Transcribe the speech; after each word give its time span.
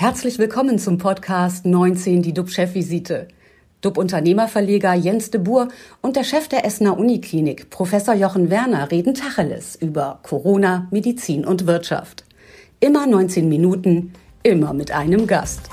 Herzlich 0.00 0.38
willkommen 0.38 0.78
zum 0.78 0.96
Podcast 0.96 1.66
19, 1.66 2.22
die 2.22 2.32
DUB-Chefvisite. 2.32 3.26
DUB-Unternehmerverleger 3.80 4.94
Jens 4.94 5.32
de 5.32 5.40
Boer 5.40 5.66
und 6.02 6.14
der 6.14 6.22
Chef 6.22 6.46
der 6.46 6.64
Essener 6.64 6.96
Uniklinik, 6.96 7.68
Professor 7.70 8.14
Jochen 8.14 8.48
Werner, 8.48 8.92
reden 8.92 9.14
Tacheles 9.14 9.74
über 9.74 10.20
Corona, 10.22 10.86
Medizin 10.92 11.44
und 11.44 11.66
Wirtschaft. 11.66 12.24
Immer 12.78 13.08
19 13.08 13.48
Minuten, 13.48 14.12
immer 14.44 14.72
mit 14.72 14.92
einem 14.92 15.26
Gast. 15.26 15.68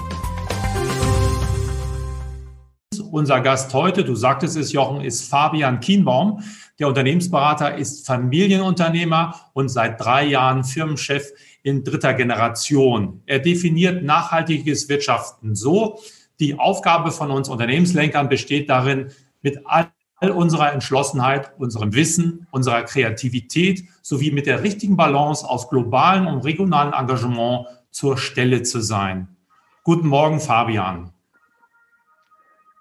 Unser 3.11 3.41
Gast 3.41 3.75
heute, 3.75 4.03
du 4.03 4.15
sagtest 4.15 4.57
es, 4.57 4.71
Jochen, 4.71 5.01
ist 5.01 5.29
Fabian 5.29 5.79
Kienbaum. 5.79 6.41
Der 6.79 6.87
Unternehmensberater 6.87 7.77
ist 7.77 8.07
Familienunternehmer 8.07 9.35
und 9.53 9.69
seit 9.69 10.01
drei 10.01 10.25
Jahren 10.25 10.63
Firmenchef 10.63 11.31
in 11.65 11.83
dritter 11.83 12.13
Generation. 12.13 13.23
Er 13.25 13.39
definiert 13.39 14.03
nachhaltiges 14.03 14.87
Wirtschaften 14.87 15.55
so, 15.55 15.99
die 16.39 16.59
Aufgabe 16.59 17.11
von 17.11 17.31
uns 17.31 17.49
Unternehmenslenkern 17.49 18.29
besteht 18.29 18.69
darin, 18.69 19.11
mit 19.41 19.59
all 19.65 19.89
unserer 20.31 20.73
Entschlossenheit, 20.73 21.53
unserem 21.57 21.95
Wissen, 21.95 22.45
unserer 22.51 22.83
Kreativität 22.83 23.83
sowie 24.03 24.29
mit 24.29 24.45
der 24.45 24.61
richtigen 24.61 24.95
Balance 24.95 25.49
aus 25.49 25.67
globalen 25.67 26.27
und 26.27 26.45
regionalen 26.45 26.93
Engagement 26.93 27.65
zur 27.89 28.19
Stelle 28.19 28.61
zu 28.61 28.79
sein. 28.79 29.35
Guten 29.83 30.07
Morgen, 30.07 30.39
Fabian. 30.39 31.13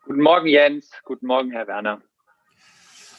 Guten 0.04 0.20
Morgen, 0.20 0.46
Jens. 0.46 0.90
Guten 1.04 1.26
Morgen, 1.26 1.50
Herr 1.52 1.66
Werner. 1.66 2.02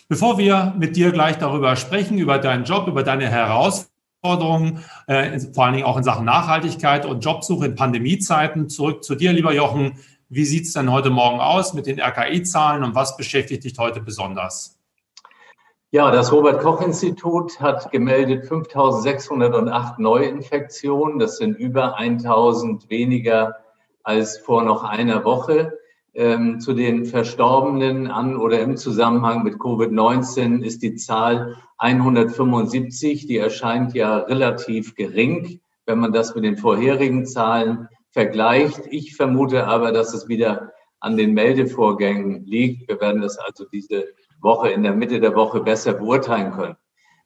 Bevor 0.07 0.37
wir 0.37 0.75
mit 0.77 0.95
dir 0.95 1.11
gleich 1.11 1.39
darüber 1.39 1.75
sprechen, 1.75 2.19
über 2.19 2.37
deinen 2.37 2.65
Job, 2.65 2.87
über 2.87 3.01
deine 3.01 3.27
Herausforderungen, 3.27 3.94
äh, 5.07 5.39
vor 5.53 5.65
allen 5.65 5.73
Dingen 5.73 5.85
auch 5.85 5.97
in 5.97 6.03
Sachen 6.03 6.25
Nachhaltigkeit 6.25 7.05
und 7.05 7.23
Jobsuche 7.23 7.67
in 7.67 7.75
Pandemiezeiten, 7.75 8.69
zurück 8.69 9.03
zu 9.03 9.15
dir, 9.15 9.31
lieber 9.33 9.53
Jochen. 9.53 9.99
Wie 10.29 10.45
sieht 10.45 10.65
es 10.65 10.73
denn 10.73 10.91
heute 10.91 11.11
Morgen 11.11 11.39
aus 11.39 11.73
mit 11.73 11.85
den 11.85 11.99
RKI-Zahlen 11.99 12.83
und 12.83 12.95
was 12.95 13.15
beschäftigt 13.15 13.63
dich 13.63 13.75
heute 13.77 14.01
besonders? 14.01 14.79
Ja, 15.91 16.11
das 16.11 16.31
Robert-Koch-Institut 16.31 17.61
hat 17.61 17.91
gemeldet 17.91 18.43
5.608 18.45 19.93
Neuinfektionen. 20.01 21.19
Das 21.19 21.37
sind 21.37 21.55
über 21.57 21.97
1.000 21.97 22.89
weniger 22.89 23.55
als 24.03 24.37
vor 24.37 24.63
noch 24.63 24.83
einer 24.83 25.23
Woche. 25.23 25.77
Ähm, 26.15 26.61
zu 26.61 26.73
den 26.73 27.05
Verstorbenen 27.05 28.07
an 28.07 28.37
oder 28.37 28.61
im 28.61 28.77
Zusammenhang 28.77 29.43
mit 29.43 29.55
Covid-19 29.55 30.63
ist 30.63 30.81
die 30.81 30.95
Zahl 30.95 31.57
175. 31.77 33.27
Die 33.27 33.37
erscheint 33.37 33.93
ja 33.93 34.19
relativ 34.19 34.95
gering, 34.95 35.59
wenn 35.85 35.99
man 35.99 36.13
das 36.13 36.33
mit 36.33 36.45
den 36.45 36.55
vorherigen 36.55 37.25
Zahlen 37.25 37.89
vergleicht. 38.11 38.81
Ich 38.91 39.17
vermute 39.17 39.67
aber, 39.67 39.91
dass 39.91 40.13
es 40.13 40.29
wieder 40.29 40.71
an 41.01 41.17
den 41.17 41.33
Meldevorgängen 41.33 42.45
liegt. 42.45 42.87
Wir 42.87 43.01
werden 43.01 43.21
das 43.21 43.37
also 43.37 43.65
diese 43.65 44.05
Woche, 44.39 44.69
in 44.69 44.83
der 44.83 44.93
Mitte 44.93 45.19
der 45.19 45.35
Woche 45.35 45.59
besser 45.59 45.95
beurteilen 45.95 46.53
können. 46.53 46.77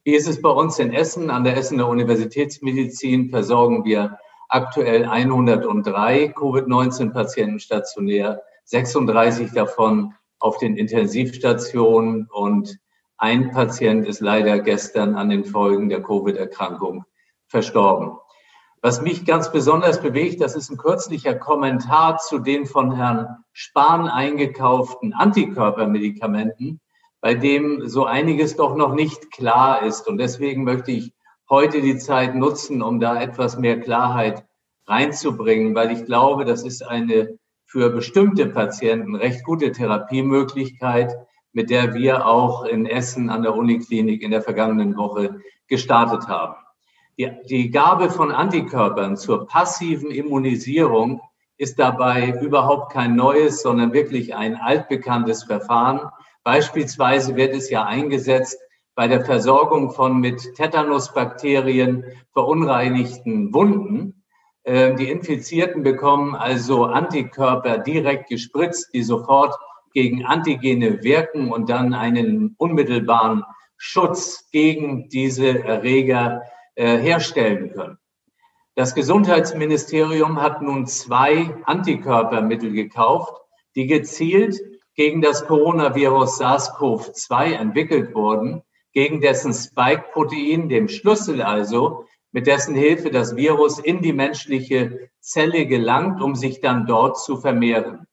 Wie 0.04 0.16
ist 0.16 0.28
es 0.28 0.42
bei 0.42 0.50
uns 0.50 0.80
in 0.80 0.94
Essen? 0.94 1.30
An 1.30 1.44
der 1.44 1.58
Essener 1.58 1.88
Universitätsmedizin 1.88 3.30
versorgen 3.30 3.86
wir 3.86 4.18
aktuell 4.48 5.06
103 5.06 6.34
Covid-19-Patienten 6.36 7.60
stationär, 7.60 8.42
36 8.70 9.52
davon 9.52 10.14
auf 10.38 10.60
den 10.60 10.78
Intensivstationen 10.78 12.28
und 12.32 12.78
ein 13.18 13.50
Patient 13.50 14.08
ist 14.08 14.22
leider 14.22 14.60
gestern 14.60 15.16
an 15.16 15.30
den 15.30 15.44
Folgen 15.44 15.90
der 15.90 16.04
Covid-Erkrankung 16.04 17.04
verstorben. 17.48 18.18
Was 18.82 19.02
mich 19.02 19.26
ganz 19.26 19.52
besonders 19.52 20.00
bewegt, 20.02 20.40
das 20.40 20.56
ist 20.56 20.70
ein 20.70 20.78
kürzlicher 20.78 21.34
Kommentar 21.34 22.20
zu 22.20 22.38
den 22.38 22.68
von 22.68 22.96
Herrn 22.96 23.44
Spahn 23.54 24.08
eingekauften 24.08 25.14
Antikörpermedikamenten, 25.14 26.80
bei 27.22 27.34
dem 27.34 27.88
so 27.90 28.06
einiges 28.06 28.56
doch 28.56 28.76
noch 28.76 28.94
nicht 28.94 29.32
klar 29.32 29.82
ist. 29.82 30.08
Und 30.08 30.20
deswegen 30.20 30.64
möchte 30.64 30.92
ich 30.92 31.12
heute 31.50 31.82
die 31.82 31.98
Zeit 31.98 32.36
nutzen, 32.36 32.84
um 32.84 33.00
da 33.00 33.20
etwas 33.20 33.58
mehr 33.58 33.82
Klarheit 33.82 34.46
reinzubringen, 34.86 35.74
weil 35.74 35.92
ich 35.92 36.06
glaube, 36.06 36.46
das 36.46 36.64
ist 36.64 36.88
eine 36.88 37.39
für 37.70 37.92
bestimmte 37.92 38.48
Patienten 38.48 39.16
recht 39.16 39.44
gute 39.44 39.72
Therapiemöglichkeit, 39.72 41.16
mit 41.54 41.70
der 41.70 41.94
wir 41.94 42.26
auch 42.26 42.66
in 42.66 42.88
Essen 42.88 43.30
an 43.30 43.44
der 43.44 43.56
Uniklinik 43.56 44.24
in 44.24 44.32
der 44.32 44.42
vergangenen 44.42 44.98
Woche 44.98 45.40
gestartet 45.68 46.28
haben. 46.28 46.56
Die, 47.20 47.30
die 47.48 47.70
Gabe 47.70 48.10
von 48.10 48.32
Antikörpern 48.32 49.18
zur 49.18 49.46
passiven 49.46 50.10
Immunisierung 50.10 51.22
ist 51.58 51.78
dabei 51.78 52.40
überhaupt 52.42 52.92
kein 52.92 53.16
neues, 53.16 53.62
sondern 53.62 53.94
wirklich 53.94 54.36
ein 54.36 54.56
altbekanntes 54.56 55.44
Verfahren. 55.44 56.10
Beispielsweise 56.44 57.36
wird 57.36 57.54
es 57.54 57.70
ja 57.70 57.86
eingesetzt 57.86 58.58
bei 58.96 59.08
der 59.08 59.24
Versorgung 59.24 59.92
von 59.92 60.20
mit 60.20 60.56
Tetanusbakterien 60.56 62.04
verunreinigten 62.34 63.54
Wunden. 63.54 64.19
Ähm, 64.66 64.98
die 64.98 65.10
Infizierten 65.10 65.84
bekommen 65.84 66.36
also 66.36 66.86
Antikörper 66.86 67.78
direkt 67.78 68.30
gespritzt, 68.30 68.94
die 68.94 69.04
sofort 69.04 69.56
gegen 69.94 70.26
Antigene 70.26 71.04
wirken 71.04 71.52
und 71.52 71.70
dann 71.70 71.94
einen 71.94 72.56
unmittelbaren 72.58 73.44
Schutz 73.78 74.50
gegen 74.52 75.10
diese 75.10 75.64
Erreger 75.64 76.44
äh, 76.76 76.98
herstellen 76.98 77.72
können. 77.74 77.98
Das 78.76 78.96
Gesundheitsministerium 78.96 80.42
hat 80.42 80.62
nun 80.62 80.86
zwei 80.86 81.54
Antikörpermittel 81.66 82.72
gekauft, 82.72 83.34
die 83.76 83.88
gezielt 83.88 84.60
gegen 84.96 85.22
das 85.22 85.46
Coronavirus 85.48 86.40
SARS-CoV-2 86.40 87.54
entwickelt 87.54 88.14
wurden, 88.14 88.62
gegen 88.92 89.22
dessen 89.22 89.54
Spike-Protein, 89.54 90.70
dem 90.70 90.88
Schlüssel 90.88 91.42
also, 91.42 92.06
mit 92.32 92.48
dessen 92.48 92.76
Hilfe 92.76 93.10
das 93.10 93.36
Virus 93.36 93.80
in 93.80 94.02
die 94.02 94.14
menschliche 94.14 95.10
Zelle 95.20 95.66
gelangt, 95.66 96.22
um 96.22 96.36
sich 96.36 96.62
dann 96.62 96.86
dort 96.86 97.20
zu 97.20 97.38
vermehren. 97.38 98.08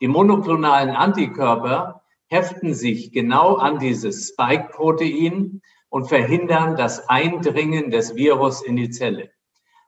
Die 0.00 0.08
monoklonalen 0.08 0.90
Antikörper 0.90 2.02
heften 2.26 2.74
sich 2.74 3.12
genau 3.12 3.56
an 3.56 3.78
dieses 3.78 4.28
Spike-Protein 4.28 5.62
und 5.88 6.08
verhindern 6.08 6.76
das 6.76 7.08
Eindringen 7.08 7.90
des 7.90 8.16
Virus 8.16 8.62
in 8.62 8.76
die 8.76 8.90
Zelle. 8.90 9.30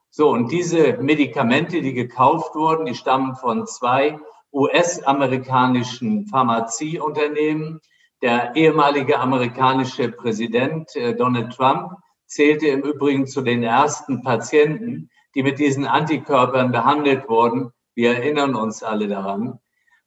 So, 0.09 0.29
und 0.29 0.51
diese 0.51 0.97
Medikamente, 0.97 1.81
die 1.81 1.93
gekauft 1.93 2.55
wurden, 2.55 2.85
die 2.85 2.95
stammen 2.95 3.35
von 3.35 3.67
zwei 3.67 4.17
US-amerikanischen 4.53 6.25
Pharmazieunternehmen. 6.27 7.81
Der 8.21 8.55
ehemalige 8.55 9.19
amerikanische 9.19 10.09
Präsident 10.09 10.95
äh, 10.95 11.13
Donald 11.13 11.53
Trump 11.55 11.91
zählte 12.27 12.67
im 12.67 12.81
Übrigen 12.81 13.25
zu 13.25 13.41
den 13.41 13.63
ersten 13.63 14.21
Patienten, 14.21 15.09
die 15.33 15.43
mit 15.43 15.59
diesen 15.59 15.85
Antikörpern 15.85 16.71
behandelt 16.71 17.27
wurden. 17.27 17.71
Wir 17.95 18.15
erinnern 18.15 18.55
uns 18.55 18.83
alle 18.83 19.07
daran. 19.07 19.59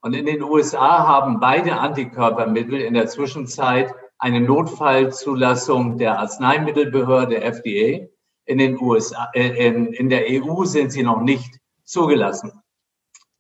Und 0.03 0.15
in 0.15 0.27
den 0.27 0.43
USA 0.43 1.07
haben 1.07 1.41
beide 1.41 1.79
Antikörpermittel 1.79 2.81
in 2.81 2.95
der 2.95 3.09
Zwischenzeit 3.09 3.93
eine 4.19 4.41
Notfallzulassung 4.41 5.99
der 5.99 6.19
Arzneimittelbehörde 6.19 7.41
FDA. 7.41 8.07
In 8.45 8.59
den 8.59 8.81
USA, 8.81 9.31
äh, 9.35 9.67
in, 9.67 9.93
in 9.93 10.09
der 10.09 10.25
EU 10.29 10.65
sind 10.65 10.93
sie 10.93 11.03
noch 11.03 11.23
nicht 11.23 11.59
zugelassen. 11.85 12.53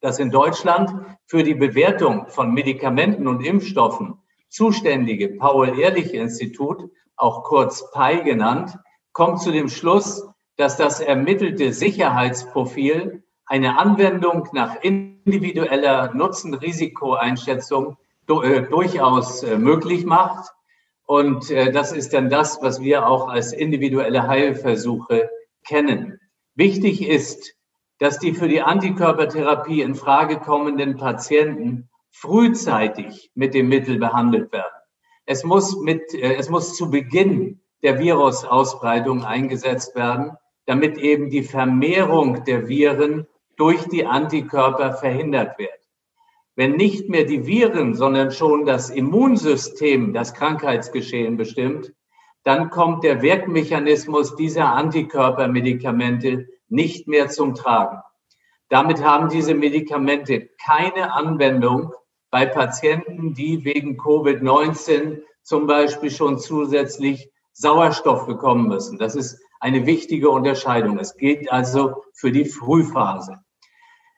Das 0.00 0.18
in 0.18 0.30
Deutschland 0.30 0.90
für 1.26 1.42
die 1.42 1.54
Bewertung 1.54 2.26
von 2.28 2.52
Medikamenten 2.52 3.26
und 3.26 3.44
Impfstoffen 3.44 4.14
zuständige 4.48 5.28
Paul-Ehrlich-Institut, 5.28 6.90
auch 7.20 7.44
kurz 7.44 7.90
PAI 7.92 8.16
genannt, 8.16 8.78
kommt 9.12 9.40
zu 9.40 9.52
dem 9.52 9.68
Schluss, 9.68 10.26
dass 10.56 10.76
das 10.76 11.00
ermittelte 11.00 11.72
Sicherheitsprofil 11.72 13.22
eine 13.46 13.78
Anwendung 13.78 14.48
nach 14.52 14.76
individueller 14.82 16.14
Nutzen-Risikoeinschätzung 16.14 17.96
äh, 18.28 18.62
durchaus 18.62 19.42
äh, 19.42 19.58
möglich 19.58 20.04
macht 20.04 20.52
und 21.10 21.50
äh, 21.50 21.72
das 21.72 21.90
ist 21.90 22.12
dann 22.12 22.30
das, 22.30 22.62
was 22.62 22.80
wir 22.80 23.08
auch 23.08 23.28
als 23.28 23.52
individuelle 23.52 24.28
Heilversuche 24.28 25.28
kennen. 25.66 26.20
Wichtig 26.54 27.02
ist, 27.02 27.56
dass 27.98 28.20
die 28.20 28.32
für 28.32 28.46
die 28.46 28.62
Antikörpertherapie 28.62 29.82
in 29.82 29.96
Frage 29.96 30.38
kommenden 30.38 30.96
Patienten 30.96 31.88
frühzeitig 32.12 33.32
mit 33.34 33.54
dem 33.54 33.68
Mittel 33.68 33.98
behandelt 33.98 34.52
werden. 34.52 34.79
Es 35.30 35.44
muss 35.44 35.78
mit, 35.78 36.12
äh, 36.12 36.34
es 36.34 36.48
muss 36.48 36.74
zu 36.74 36.90
Beginn 36.90 37.60
der 37.84 38.00
Virusausbreitung 38.00 39.22
eingesetzt 39.24 39.94
werden, 39.94 40.32
damit 40.66 40.98
eben 40.98 41.30
die 41.30 41.44
Vermehrung 41.44 42.42
der 42.46 42.66
Viren 42.66 43.28
durch 43.56 43.86
die 43.86 44.06
Antikörper 44.06 44.92
verhindert 44.94 45.56
wird. 45.56 45.78
Wenn 46.56 46.72
nicht 46.72 47.08
mehr 47.08 47.26
die 47.26 47.46
Viren, 47.46 47.94
sondern 47.94 48.32
schon 48.32 48.66
das 48.66 48.90
Immunsystem 48.90 50.12
das 50.12 50.34
Krankheitsgeschehen 50.34 51.36
bestimmt, 51.36 51.92
dann 52.42 52.70
kommt 52.70 53.04
der 53.04 53.22
Wirkmechanismus 53.22 54.34
dieser 54.34 54.74
Antikörpermedikamente 54.74 56.48
nicht 56.68 57.06
mehr 57.06 57.28
zum 57.28 57.54
Tragen. 57.54 57.98
Damit 58.68 59.04
haben 59.04 59.28
diese 59.28 59.54
Medikamente 59.54 60.48
keine 60.60 61.12
Anwendung 61.12 61.92
bei 62.30 62.46
Patienten, 62.46 63.34
die 63.34 63.64
wegen 63.64 63.98
Covid-19 63.98 65.22
zum 65.42 65.66
Beispiel 65.66 66.10
schon 66.10 66.38
zusätzlich 66.38 67.30
Sauerstoff 67.52 68.26
bekommen 68.26 68.68
müssen. 68.68 68.98
Das 68.98 69.14
ist 69.16 69.40
eine 69.58 69.84
wichtige 69.86 70.30
Unterscheidung. 70.30 70.98
Es 70.98 71.16
geht 71.16 71.50
also 71.52 72.04
für 72.14 72.32
die 72.32 72.46
Frühphase. 72.46 73.38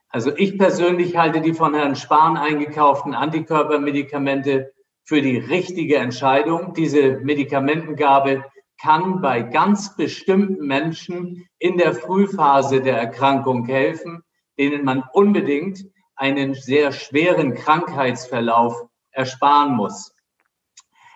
Also 0.09 0.31
ich 0.37 0.59
persönlich 0.59 1.17
halte 1.17 1.41
die 1.41 1.55
von 1.55 1.75
Herrn 1.75 1.97
Spahn 1.97 2.37
eingekauften 2.37 3.15
Antikörpermedikamente 3.15 4.73
für 5.05 5.23
die 5.23 5.39
richtige 5.39 5.97
Entscheidung. 5.97 6.75
Diese 6.75 7.19
Medikamentengabe 7.19 8.45
kann 8.81 9.21
bei 9.21 9.43
ganz 9.43 9.97
bestimmten 9.97 10.67
Menschen 10.67 11.47
in 11.59 11.79
der 11.79 11.95
Frühphase 11.95 12.83
der 12.83 12.99
Erkrankung 12.99 13.65
helfen, 13.65 14.23
denen 14.59 14.85
man 14.85 15.03
unbedingt 15.13 15.87
einen 16.23 16.55
sehr 16.55 16.93
schweren 16.93 17.55
Krankheitsverlauf 17.55 18.87
ersparen 19.11 19.75
muss. 19.75 20.15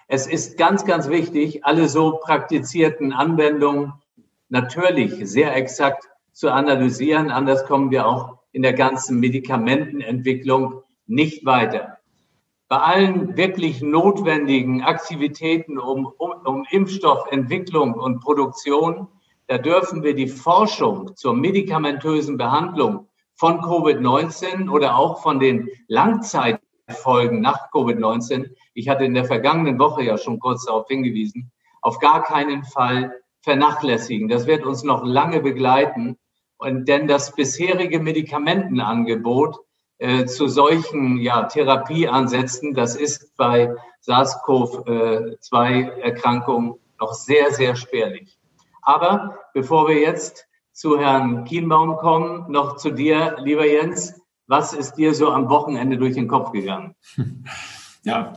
Es 0.08 0.26
ist 0.26 0.58
ganz, 0.58 0.84
ganz 0.84 1.08
wichtig, 1.08 1.64
alle 1.64 1.88
so 1.88 2.18
praktizierten 2.18 3.12
Anwendungen 3.12 3.92
natürlich 4.48 5.14
sehr 5.30 5.54
exakt 5.54 6.08
zu 6.32 6.50
analysieren. 6.50 7.30
Anders 7.30 7.66
kommen 7.66 7.92
wir 7.92 8.08
auch 8.08 8.38
in 8.50 8.62
der 8.62 8.72
ganzen 8.72 9.20
Medikamentenentwicklung 9.20 10.82
nicht 11.06 11.46
weiter. 11.46 11.98
Bei 12.66 12.78
allen 12.78 13.36
wirklich 13.36 13.82
notwendigen 13.82 14.82
Aktivitäten 14.82 15.78
um, 15.78 16.06
um, 16.18 16.32
um 16.44 16.66
Impfstoffentwicklung 16.68 17.94
und 17.94 18.18
Produktion, 18.22 19.06
da 19.46 19.58
dürfen 19.58 20.02
wir 20.02 20.16
die 20.16 20.26
Forschung 20.26 21.14
zur 21.14 21.32
medikamentösen 21.32 22.36
Behandlung 22.36 23.06
von 23.36 23.60
Covid-19 23.60 24.68
oder 24.70 24.96
auch 24.96 25.22
von 25.22 25.38
den 25.38 25.68
Langzeitfolgen 25.88 27.40
nach 27.40 27.70
Covid-19, 27.70 28.50
ich 28.74 28.88
hatte 28.88 29.04
in 29.04 29.14
der 29.14 29.24
vergangenen 29.24 29.78
Woche 29.78 30.02
ja 30.02 30.18
schon 30.18 30.40
kurz 30.40 30.64
darauf 30.64 30.88
hingewiesen, 30.88 31.52
auf 31.82 31.98
gar 31.98 32.24
keinen 32.24 32.64
Fall 32.64 33.12
vernachlässigen. 33.42 34.28
Das 34.28 34.46
wird 34.46 34.64
uns 34.66 34.82
noch 34.82 35.04
lange 35.04 35.40
begleiten. 35.40 36.18
Und 36.58 36.88
denn 36.88 37.06
das 37.06 37.34
bisherige 37.34 38.00
Medikamentenangebot 38.00 39.58
äh, 39.98 40.24
zu 40.24 40.48
solchen 40.48 41.18
ja, 41.18 41.42
Therapieansätzen, 41.44 42.72
das 42.74 42.96
ist 42.96 43.36
bei 43.36 43.76
SARS-CoV-2-Erkrankungen 44.00 46.76
noch 46.98 47.12
sehr, 47.12 47.52
sehr 47.52 47.76
spärlich. 47.76 48.38
Aber 48.82 49.38
bevor 49.52 49.86
wir 49.88 50.00
jetzt 50.00 50.45
zu 50.76 51.00
Herrn 51.00 51.44
Kienbaum 51.44 51.96
kommen, 51.96 52.52
noch 52.52 52.76
zu 52.76 52.90
dir, 52.90 53.36
lieber 53.42 53.66
Jens. 53.66 54.20
Was 54.46 54.74
ist 54.74 54.92
dir 54.92 55.14
so 55.14 55.30
am 55.30 55.48
Wochenende 55.48 55.96
durch 55.96 56.14
den 56.14 56.28
Kopf 56.28 56.52
gegangen? 56.52 56.94
Ja, 58.04 58.34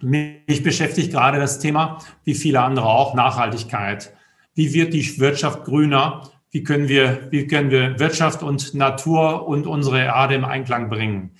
mich 0.00 0.64
beschäftigt 0.64 1.12
gerade 1.12 1.38
das 1.38 1.60
Thema, 1.60 1.98
wie 2.24 2.34
viele 2.34 2.62
andere 2.62 2.86
auch, 2.86 3.14
Nachhaltigkeit. 3.14 4.12
Wie 4.54 4.74
wird 4.74 4.92
die 4.92 5.20
Wirtschaft 5.20 5.62
grüner? 5.62 6.28
Wie 6.50 6.64
können 6.64 6.88
wir, 6.88 7.28
wie 7.30 7.46
können 7.46 7.70
wir 7.70 8.00
Wirtschaft 8.00 8.42
und 8.42 8.74
Natur 8.74 9.46
und 9.46 9.68
unsere 9.68 10.00
Erde 10.00 10.34
im 10.34 10.44
Einklang 10.44 10.90
bringen? 10.90 11.30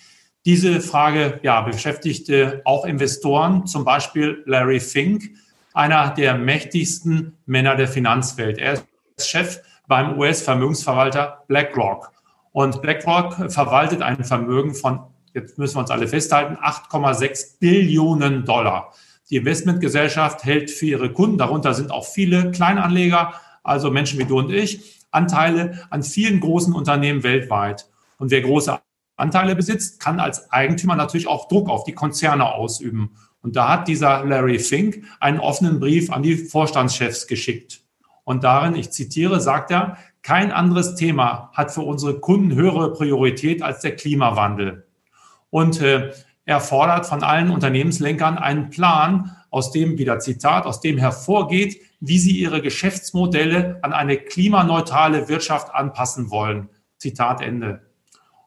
Diese 0.46 0.80
Frage 0.80 1.40
ja, 1.42 1.62
beschäftigte 1.62 2.62
auch 2.64 2.84
Investoren, 2.84 3.66
zum 3.66 3.84
Beispiel 3.84 4.44
Larry 4.46 4.78
Fink, 4.78 5.30
einer 5.74 6.10
der 6.10 6.38
mächtigsten 6.38 7.38
Männer 7.44 7.74
der 7.74 7.88
Finanzwelt. 7.88 8.58
Er 8.58 8.74
ist 8.74 8.86
Chef 9.28 9.62
beim 9.88 10.18
US-Vermögensverwalter 10.18 11.44
BlackRock. 11.48 12.12
Und 12.52 12.80
BlackRock 12.82 13.50
verwaltet 13.50 14.02
ein 14.02 14.22
Vermögen 14.22 14.74
von, 14.74 15.00
jetzt 15.34 15.58
müssen 15.58 15.76
wir 15.76 15.80
uns 15.80 15.90
alle 15.90 16.06
festhalten, 16.06 16.56
8,6 16.56 17.58
Billionen 17.58 18.44
Dollar. 18.44 18.92
Die 19.30 19.36
Investmentgesellschaft 19.36 20.44
hält 20.44 20.70
für 20.70 20.86
ihre 20.86 21.12
Kunden, 21.12 21.38
darunter 21.38 21.74
sind 21.74 21.90
auch 21.90 22.06
viele 22.06 22.50
Kleinanleger, 22.50 23.34
also 23.62 23.90
Menschen 23.90 24.18
wie 24.18 24.24
du 24.24 24.38
und 24.38 24.50
ich, 24.50 25.06
Anteile 25.10 25.86
an 25.90 26.02
vielen 26.02 26.40
großen 26.40 26.74
Unternehmen 26.74 27.22
weltweit. 27.22 27.88
Und 28.18 28.30
wer 28.30 28.40
große 28.40 28.78
Anteile 29.16 29.56
besitzt, 29.56 30.00
kann 30.00 30.20
als 30.20 30.50
Eigentümer 30.50 30.96
natürlich 30.96 31.26
auch 31.26 31.48
Druck 31.48 31.68
auf 31.68 31.84
die 31.84 31.94
Konzerne 31.94 32.52
ausüben. 32.52 33.16
Und 33.42 33.56
da 33.56 33.68
hat 33.68 33.88
dieser 33.88 34.24
Larry 34.24 34.58
Fink 34.58 35.04
einen 35.20 35.40
offenen 35.40 35.80
Brief 35.80 36.10
an 36.10 36.22
die 36.22 36.36
Vorstandschefs 36.36 37.26
geschickt. 37.26 37.82
Und 38.28 38.44
darin, 38.44 38.74
ich 38.74 38.90
zitiere, 38.90 39.40
sagt 39.40 39.70
er, 39.70 39.96
kein 40.20 40.52
anderes 40.52 40.96
Thema 40.96 41.50
hat 41.54 41.72
für 41.72 41.80
unsere 41.80 42.20
Kunden 42.20 42.54
höhere 42.54 42.92
Priorität 42.92 43.62
als 43.62 43.80
der 43.80 43.96
Klimawandel. 43.96 44.86
Und 45.48 45.80
äh, 45.80 46.12
er 46.44 46.60
fordert 46.60 47.06
von 47.06 47.22
allen 47.22 47.48
Unternehmenslenkern 47.48 48.36
einen 48.36 48.68
Plan, 48.68 49.34
aus 49.48 49.72
dem, 49.72 49.96
wieder 49.96 50.18
Zitat, 50.18 50.66
aus 50.66 50.82
dem 50.82 50.98
hervorgeht, 50.98 51.80
wie 52.00 52.18
sie 52.18 52.32
ihre 52.32 52.60
Geschäftsmodelle 52.60 53.78
an 53.80 53.94
eine 53.94 54.18
klimaneutrale 54.18 55.30
Wirtschaft 55.30 55.74
anpassen 55.74 56.30
wollen. 56.30 56.68
Zitat 56.98 57.40
Ende. 57.40 57.80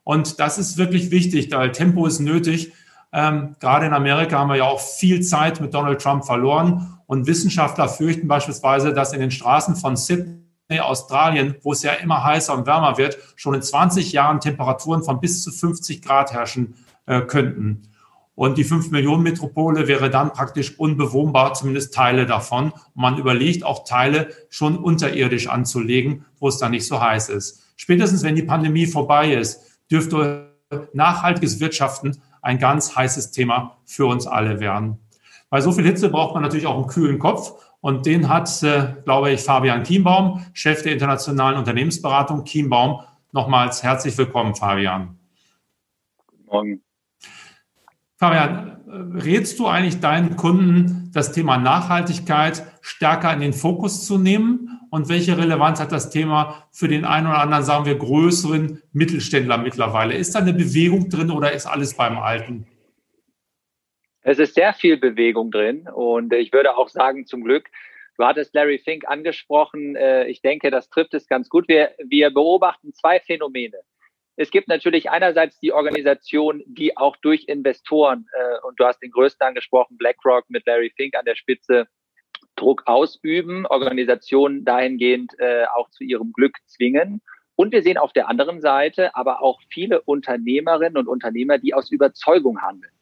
Und 0.04 0.40
das 0.40 0.60
ist 0.60 0.78
wirklich 0.78 1.10
wichtig, 1.10 1.52
weil 1.52 1.72
Tempo 1.72 2.06
ist 2.06 2.20
nötig. 2.20 2.72
Ähm, 3.12 3.56
gerade 3.60 3.88
in 3.88 3.94
Amerika 3.94 4.38
haben 4.38 4.50
wir 4.50 4.58
ja 4.58 4.66
auch 4.66 4.80
viel 4.80 5.22
Zeit 5.22 5.60
mit 5.60 5.74
Donald 5.74 6.00
Trump 6.00 6.24
verloren. 6.24 7.00
Und 7.12 7.28
Wissenschaftler 7.28 7.90
fürchten 7.90 8.30
beispielsweise, 8.30 8.94
dass 8.94 9.12
in 9.12 9.20
den 9.20 9.32
Straßen 9.32 9.76
von 9.76 9.98
Sydney, 9.98 10.80
Australien, 10.80 11.56
wo 11.62 11.74
es 11.74 11.84
ja 11.84 11.92
immer 11.92 12.24
heißer 12.24 12.54
und 12.54 12.66
wärmer 12.66 12.98
wird, 12.98 13.18
schon 13.36 13.54
in 13.54 13.62
20 13.62 14.14
Jahren 14.14 14.40
Temperaturen 14.40 15.04
von 15.04 15.20
bis 15.20 15.44
zu 15.44 15.52
50 15.52 16.02
Grad 16.02 16.32
herrschen 16.32 16.76
äh, 17.08 17.20
könnten. 17.20 17.90
Und 18.34 18.58
die 18.58 18.64
5 18.64 18.92
Millionen 18.92 19.24
Metropole 19.24 19.90
wäre 19.90 20.10
dann 20.10 20.32
praktisch 20.32 20.80
unbewohnbar, 20.80 21.54
zumindest 21.54 21.94
Teile 21.94 22.26
davon. 22.26 22.72
Und 22.72 23.02
man 23.02 23.18
überlegt 23.18 23.66
auch 23.66 23.84
Teile 23.84 24.30
schon 24.48 24.78
unterirdisch 24.78 25.50
anzulegen, 25.50 26.24
wo 26.40 26.48
es 26.48 26.60
dann 26.60 26.72
nicht 26.72 26.88
so 26.88 27.02
heiß 27.02 27.28
ist. 27.28 27.74
Spätestens 27.76 28.24
wenn 28.24 28.38
die 28.38 28.44
Pandemie 28.44 28.88
vorbei 28.88 29.34
ist, 29.34 29.78
dürfte 29.92 30.56
nachhaltiges 30.94 31.60
Wirtschaften 31.60 32.22
ein 32.42 32.58
ganz 32.58 32.96
heißes 32.96 33.32
Thema 33.32 33.80
für 33.84 34.06
uns 34.06 34.28
alle 34.28 34.62
werden. 34.62 35.01
Bei 35.52 35.60
so 35.60 35.74
viel 35.74 35.84
Hitze 35.84 36.08
braucht 36.08 36.34
man 36.34 36.44
natürlich 36.44 36.66
auch 36.66 36.78
einen 36.78 36.88
kühlen 36.88 37.20
Kopf. 37.20 37.52
Und 37.82 38.06
den 38.06 38.30
hat, 38.30 38.64
äh, 38.64 38.94
glaube 39.04 39.32
ich, 39.32 39.42
Fabian 39.42 39.84
Kienbaum, 39.84 40.46
Chef 40.54 40.82
der 40.82 40.94
internationalen 40.94 41.58
Unternehmensberatung 41.58 42.46
Kienbaum. 42.46 43.02
Nochmals 43.34 43.84
herzlich 43.84 44.18
willkommen, 44.18 44.56
Fabian. 44.56 45.20
Guten 46.26 46.46
Morgen. 46.46 46.82
Fabian, 48.16 48.78
äh, 48.88 49.20
rätst 49.20 49.60
du 49.60 49.68
eigentlich 49.68 50.00
deinen 50.00 50.38
Kunden, 50.38 51.12
das 51.14 51.34
Thema 51.34 51.58
Nachhaltigkeit 51.58 52.64
stärker 52.80 53.34
in 53.34 53.42
den 53.42 53.54
Fokus 53.54 54.06
zu 54.06 54.18
nehmen? 54.18 54.80
Und 54.90 55.10
welche 55.10 55.38
Relevanz 55.38 55.82
hat 55.82 55.92
das 55.92 56.10
Thema 56.10 56.64
für 56.72 56.88
den 56.88 57.04
einen 57.04 57.28
oder 57.28 57.40
anderen, 57.40 57.66
sagen 57.66 57.86
wir, 57.86 57.98
größeren 57.98 58.82
Mittelständler 58.94 59.58
mittlerweile? 59.58 60.14
Ist 60.14 60.34
da 60.34 60.40
eine 60.40 60.54
Bewegung 60.54 61.10
drin 61.10 61.30
oder 61.30 61.52
ist 61.52 61.66
alles 61.66 61.96
beim 61.96 62.18
Alten? 62.18 62.68
Es 64.24 64.38
ist 64.38 64.54
sehr 64.54 64.74
viel 64.74 64.98
Bewegung 64.98 65.50
drin 65.50 65.88
und 65.88 66.32
ich 66.34 66.54
würde 66.54 66.78
auch 66.78 66.90
sagen, 66.90 67.26
zum 67.26 67.44
Glück, 67.44 67.70
du 68.18 68.24
hattest 68.24 68.54
Larry 68.54 68.78
Fink 68.78 69.08
angesprochen. 69.08 69.96
Äh, 69.96 70.28
ich 70.28 70.42
denke, 70.42 70.70
das 70.70 70.90
trifft 70.90 71.16
es 71.16 71.28
ganz 71.28 71.50
gut. 71.50 71.68
Wir, 71.68 71.92
wir 72.04 72.30
beobachten 72.32 72.94
zwei 72.94 73.20
Phänomene. 73.20 73.80
Es 74.36 74.52
gibt 74.52 74.68
natürlich 74.68 75.10
einerseits 75.10 75.60
die 75.60 75.74
Organisation, 75.74 76.64
die 76.66 76.98
auch 76.98 77.18
durch 77.18 77.46
Investoren, 77.48 78.28
äh, 78.34 78.68
und 78.68 78.80
du 78.80 78.86
hast 78.86 79.02
den 79.02 79.12
größten 79.12 79.46
angesprochen, 79.46 79.98
BlackRock 79.98 80.50
mit 80.50 80.66
Larry 80.68 80.92
Fink 80.96 81.16
an 81.16 81.26
der 81.26 81.36
Spitze, 81.36 81.88
Druck 82.56 82.84
ausüben, 82.86 83.66
Organisationen 83.66 84.66
dahingehend 84.66 85.34
äh, 85.40 85.66
auch 85.76 85.90
zu 85.90 86.04
ihrem 86.04 86.32
Glück 86.32 86.58
zwingen. 86.68 87.22
Und 87.56 87.72
wir 87.72 87.82
sehen 87.82 87.98
auf 87.98 88.14
der 88.14 88.30
anderen 88.30 88.62
Seite 88.62 89.16
aber 89.16 89.42
auch 89.42 89.60
viele 89.70 90.02
Unternehmerinnen 90.02 90.98
und 90.98 91.08
Unternehmer, 91.08 91.58
die 91.58 91.74
aus 91.74 91.92
Überzeugung 91.92 92.62
handeln. 92.62 92.94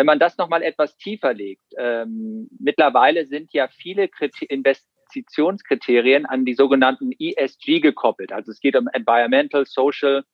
Wenn 0.00 0.06
man 0.06 0.18
das 0.18 0.38
nochmal 0.38 0.62
etwas 0.62 0.96
tiefer 0.96 1.34
legt, 1.34 1.74
ähm, 1.76 2.48
mittlerweile 2.58 3.26
sind 3.26 3.52
ja 3.52 3.68
viele 3.68 4.08
Kriter 4.08 4.48
Investitionskriterien 4.48 6.24
an 6.24 6.46
die 6.46 6.54
sogenannten 6.54 7.12
ESG 7.18 7.80
gekoppelt. 7.80 8.32
Also 8.32 8.50
es 8.50 8.60
geht 8.60 8.76
um 8.76 8.88
Environmental, 8.94 9.66
Social 9.66 10.24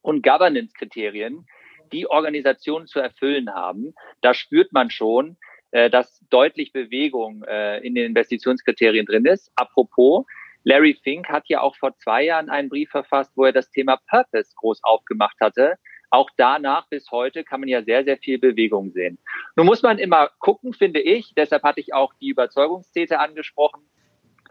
und 0.00 0.22
Governance-Kriterien, 0.22 1.44
die 1.92 2.08
Organisationen 2.08 2.86
zu 2.86 3.00
erfüllen 3.00 3.52
haben. 3.52 3.92
Da 4.22 4.32
spürt 4.32 4.72
man 4.72 4.88
schon, 4.88 5.36
äh, 5.72 5.90
dass 5.90 6.24
deutlich 6.30 6.72
Bewegung 6.72 7.44
äh, 7.44 7.86
in 7.86 7.94
den 7.94 8.06
Investitionskriterien 8.06 9.04
drin 9.04 9.26
ist. 9.26 9.52
Apropos, 9.56 10.24
Larry 10.64 10.98
Fink 11.02 11.28
hat 11.28 11.50
ja 11.50 11.60
auch 11.60 11.76
vor 11.76 11.94
zwei 11.98 12.24
Jahren 12.24 12.48
einen 12.48 12.70
Brief 12.70 12.88
verfasst, 12.88 13.32
wo 13.36 13.44
er 13.44 13.52
das 13.52 13.70
Thema 13.70 13.98
Purpose 14.08 14.54
groß 14.56 14.82
aufgemacht 14.84 15.36
hatte 15.38 15.76
auch 16.12 16.28
danach 16.36 16.88
bis 16.88 17.10
heute 17.10 17.42
kann 17.42 17.60
man 17.60 17.68
ja 17.68 17.82
sehr, 17.82 18.04
sehr 18.04 18.18
viel 18.18 18.38
Bewegung 18.38 18.90
sehen. 18.92 19.18
Nun 19.56 19.66
muss 19.66 19.82
man 19.82 19.98
immer 19.98 20.30
gucken, 20.38 20.74
finde 20.74 21.00
ich, 21.00 21.32
deshalb 21.34 21.62
hatte 21.62 21.80
ich 21.80 21.94
auch 21.94 22.12
die 22.20 22.28
Überzeugungstäter 22.28 23.20
angesprochen. 23.20 23.88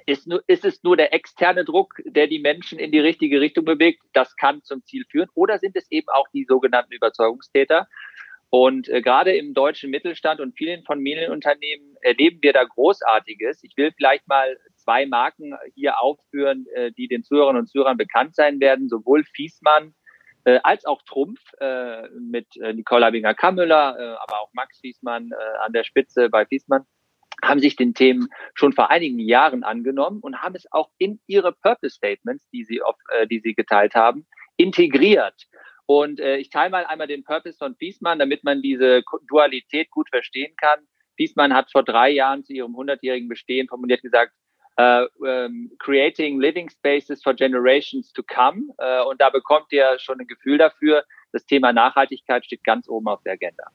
Ist, 0.07 0.25
nur, 0.25 0.43
ist 0.47 0.65
es 0.65 0.81
nur 0.81 0.97
der 0.97 1.13
externe 1.13 1.63
Druck, 1.63 2.01
der 2.05 2.25
die 2.25 2.39
Menschen 2.39 2.79
in 2.79 2.91
die 2.91 2.99
richtige 2.99 3.39
Richtung 3.39 3.65
bewegt? 3.65 4.01
Das 4.13 4.35
kann 4.35 4.63
zum 4.63 4.83
Ziel 4.83 5.05
führen. 5.09 5.29
Oder 5.35 5.59
sind 5.59 5.75
es 5.75 5.89
eben 5.91 6.09
auch 6.09 6.27
die 6.33 6.45
sogenannten 6.45 6.93
Überzeugungstäter? 6.93 7.87
Und 8.49 8.89
äh, 8.89 9.01
gerade 9.01 9.35
im 9.35 9.53
deutschen 9.53 9.91
Mittelstand 9.91 10.41
und 10.41 10.57
vielen 10.57 10.83
Familienunternehmen 10.83 11.95
erleben 12.01 12.39
wir 12.41 12.53
da 12.53 12.63
Großartiges. 12.63 13.63
Ich 13.63 13.77
will 13.77 13.93
vielleicht 13.95 14.27
mal 14.27 14.57
zwei 14.75 15.05
Marken 15.05 15.53
hier 15.75 16.01
aufführen, 16.01 16.65
äh, 16.73 16.91
die 16.91 17.07
den 17.07 17.23
Zuhörern 17.23 17.55
und 17.55 17.67
Zuhörern 17.67 17.97
bekannt 17.97 18.35
sein 18.35 18.59
werden. 18.59 18.89
Sowohl 18.89 19.23
Fiesmann 19.23 19.93
äh, 20.45 20.59
als 20.63 20.85
auch 20.85 21.01
Trumpf 21.03 21.39
äh, 21.59 22.07
mit 22.09 22.47
äh, 22.57 22.73
Nicole 22.73 23.05
Abinger-Kammüller, 23.05 23.97
äh, 23.99 24.15
aber 24.17 24.41
auch 24.41 24.49
Max 24.53 24.79
Fiesmann 24.79 25.31
äh, 25.31 25.57
an 25.65 25.73
der 25.73 25.83
Spitze 25.83 26.29
bei 26.29 26.45
Fiesmann 26.45 26.85
haben 27.43 27.59
sich 27.59 27.75
den 27.75 27.93
Themen 27.93 28.27
schon 28.53 28.73
vor 28.73 28.91
einigen 28.91 29.19
Jahren 29.19 29.63
angenommen 29.63 30.19
und 30.21 30.41
haben 30.41 30.55
es 30.55 30.71
auch 30.71 30.89
in 30.97 31.19
ihre 31.27 31.53
Purpose 31.53 31.95
Statements, 31.95 32.47
die 32.51 32.63
sie, 32.63 32.81
auf, 32.81 32.95
äh, 33.09 33.27
die 33.27 33.39
sie 33.39 33.53
geteilt 33.53 33.95
haben, 33.95 34.27
integriert. 34.57 35.47
Und 35.85 36.19
äh, 36.19 36.37
ich 36.37 36.49
teile 36.49 36.69
mal 36.69 36.85
einmal 36.85 37.07
den 37.07 37.23
Purpose 37.23 37.57
von 37.57 37.75
Fiesmann, 37.75 38.19
damit 38.19 38.43
man 38.43 38.61
diese 38.61 39.01
Dualität 39.27 39.89
gut 39.89 40.09
verstehen 40.09 40.55
kann. 40.55 40.79
Fiesmann 41.17 41.53
hat 41.53 41.71
vor 41.71 41.83
drei 41.83 42.09
Jahren 42.11 42.43
zu 42.43 42.53
ihrem 42.53 42.75
100-jährigen 42.75 43.27
Bestehen 43.27 43.67
formuliert 43.67 44.01
gesagt, 44.01 44.33
Uh, 44.79 45.05
um, 45.19 45.69
creating 45.79 46.39
living 46.39 46.69
spaces 46.69 47.21
for 47.21 47.33
generations 47.33 48.11
to 48.13 48.23
come. 48.23 48.73
Uh, 48.79 49.09
und 49.09 49.19
da 49.19 49.29
bekommt 49.29 49.65
ihr 49.71 49.99
schon 49.99 50.19
ein 50.19 50.27
Gefühl 50.27 50.57
dafür. 50.57 51.03
Das 51.33 51.45
Thema 51.45 51.73
Nachhaltigkeit 51.73 52.45
steht 52.45 52.63
ganz 52.63 52.87
oben 52.87 53.07
auf 53.07 53.21
der 53.23 53.33
Agenda. 53.33 53.65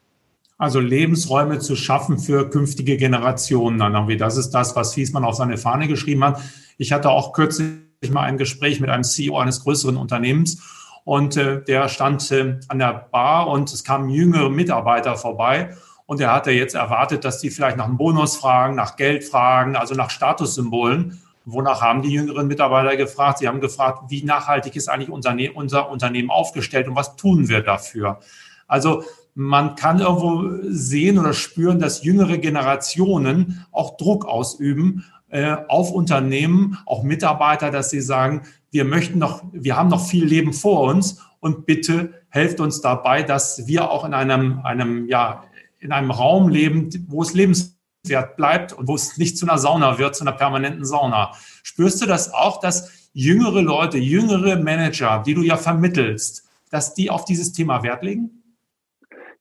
Also 0.58 0.80
Lebensräume 0.80 1.58
zu 1.58 1.76
schaffen 1.76 2.18
für 2.18 2.48
künftige 2.48 2.96
Generationen. 2.96 3.78
Dann 3.78 4.08
wir, 4.08 4.16
das 4.16 4.38
ist 4.38 4.50
das, 4.50 4.74
was 4.74 4.94
Fiesmann 4.94 5.24
auf 5.24 5.34
seine 5.34 5.58
Fahne 5.58 5.86
geschrieben 5.86 6.24
hat. 6.24 6.40
Ich 6.78 6.92
hatte 6.92 7.10
auch 7.10 7.34
kürzlich 7.34 7.76
mal 8.10 8.22
ein 8.22 8.38
Gespräch 8.38 8.80
mit 8.80 8.88
einem 8.88 9.04
CEO 9.04 9.38
eines 9.38 9.62
größeren 9.62 9.98
Unternehmens 9.98 10.62
und 11.04 11.36
äh, 11.36 11.62
der 11.62 11.88
stand 11.88 12.30
äh, 12.32 12.58
an 12.68 12.78
der 12.78 13.08
Bar 13.12 13.48
und 13.48 13.72
es 13.72 13.84
kamen 13.84 14.08
jüngere 14.08 14.50
Mitarbeiter 14.50 15.16
vorbei 15.16 15.76
und 16.06 16.20
er 16.20 16.32
hatte 16.32 16.52
jetzt 16.52 16.74
erwartet, 16.74 17.24
dass 17.24 17.40
die 17.40 17.50
vielleicht 17.50 17.76
nach 17.76 17.86
einem 17.86 17.98
Bonus 17.98 18.36
fragen, 18.36 18.76
nach 18.76 18.96
Geld 18.96 19.24
fragen, 19.24 19.76
also 19.76 19.94
nach 19.94 20.10
Statussymbolen. 20.10 21.20
Wonach 21.44 21.80
haben 21.80 22.02
die 22.02 22.10
jüngeren 22.10 22.46
Mitarbeiter 22.46 22.96
gefragt? 22.96 23.38
Sie 23.38 23.48
haben 23.48 23.60
gefragt, 23.60 24.04
wie 24.08 24.24
nachhaltig 24.24 24.74
ist 24.76 24.88
eigentlich 24.88 25.10
unser, 25.10 25.36
unser 25.54 25.90
Unternehmen 25.90 26.30
aufgestellt 26.30 26.88
und 26.88 26.96
was 26.96 27.16
tun 27.16 27.48
wir 27.48 27.60
dafür? 27.60 28.20
Also 28.66 29.04
man 29.34 29.74
kann 29.74 30.00
irgendwo 30.00 30.44
sehen 30.62 31.18
oder 31.18 31.32
spüren, 31.32 31.78
dass 31.78 32.02
jüngere 32.02 32.38
Generationen 32.38 33.66
auch 33.70 33.96
Druck 33.96 34.24
ausüben 34.24 35.04
äh, 35.28 35.56
auf 35.68 35.92
Unternehmen, 35.92 36.78
auch 36.86 37.02
Mitarbeiter, 37.02 37.70
dass 37.70 37.90
sie 37.90 38.00
sagen, 38.00 38.42
wir 38.70 38.84
möchten 38.84 39.18
noch, 39.18 39.42
wir 39.52 39.76
haben 39.76 39.88
noch 39.88 40.06
viel 40.06 40.24
Leben 40.24 40.52
vor 40.52 40.82
uns 40.82 41.20
und 41.40 41.66
bitte 41.66 42.14
helft 42.28 42.60
uns 42.60 42.80
dabei, 42.80 43.22
dass 43.22 43.66
wir 43.66 43.90
auch 43.90 44.04
in 44.04 44.14
einem, 44.14 44.60
einem, 44.64 45.06
ja, 45.06 45.44
in 45.86 45.92
einem 45.92 46.10
Raum 46.10 46.48
leben, 46.48 46.90
wo 47.08 47.22
es 47.22 47.32
lebenswert 47.32 48.36
bleibt 48.36 48.72
und 48.72 48.88
wo 48.88 48.96
es 48.96 49.16
nicht 49.16 49.38
zu 49.38 49.46
einer 49.46 49.58
Sauna 49.58 49.98
wird, 49.98 50.16
zu 50.16 50.24
einer 50.24 50.32
permanenten 50.32 50.84
Sauna. 50.84 51.32
Spürst 51.62 52.02
du 52.02 52.06
das 52.06 52.34
auch, 52.34 52.60
dass 52.60 53.10
jüngere 53.12 53.62
Leute, 53.62 53.98
jüngere 53.98 54.56
Manager, 54.56 55.22
die 55.24 55.34
du 55.34 55.42
ja 55.42 55.56
vermittelst, 55.56 56.50
dass 56.70 56.94
die 56.94 57.08
auf 57.08 57.24
dieses 57.24 57.52
Thema 57.52 57.84
Wert 57.84 58.02
legen? 58.02 58.42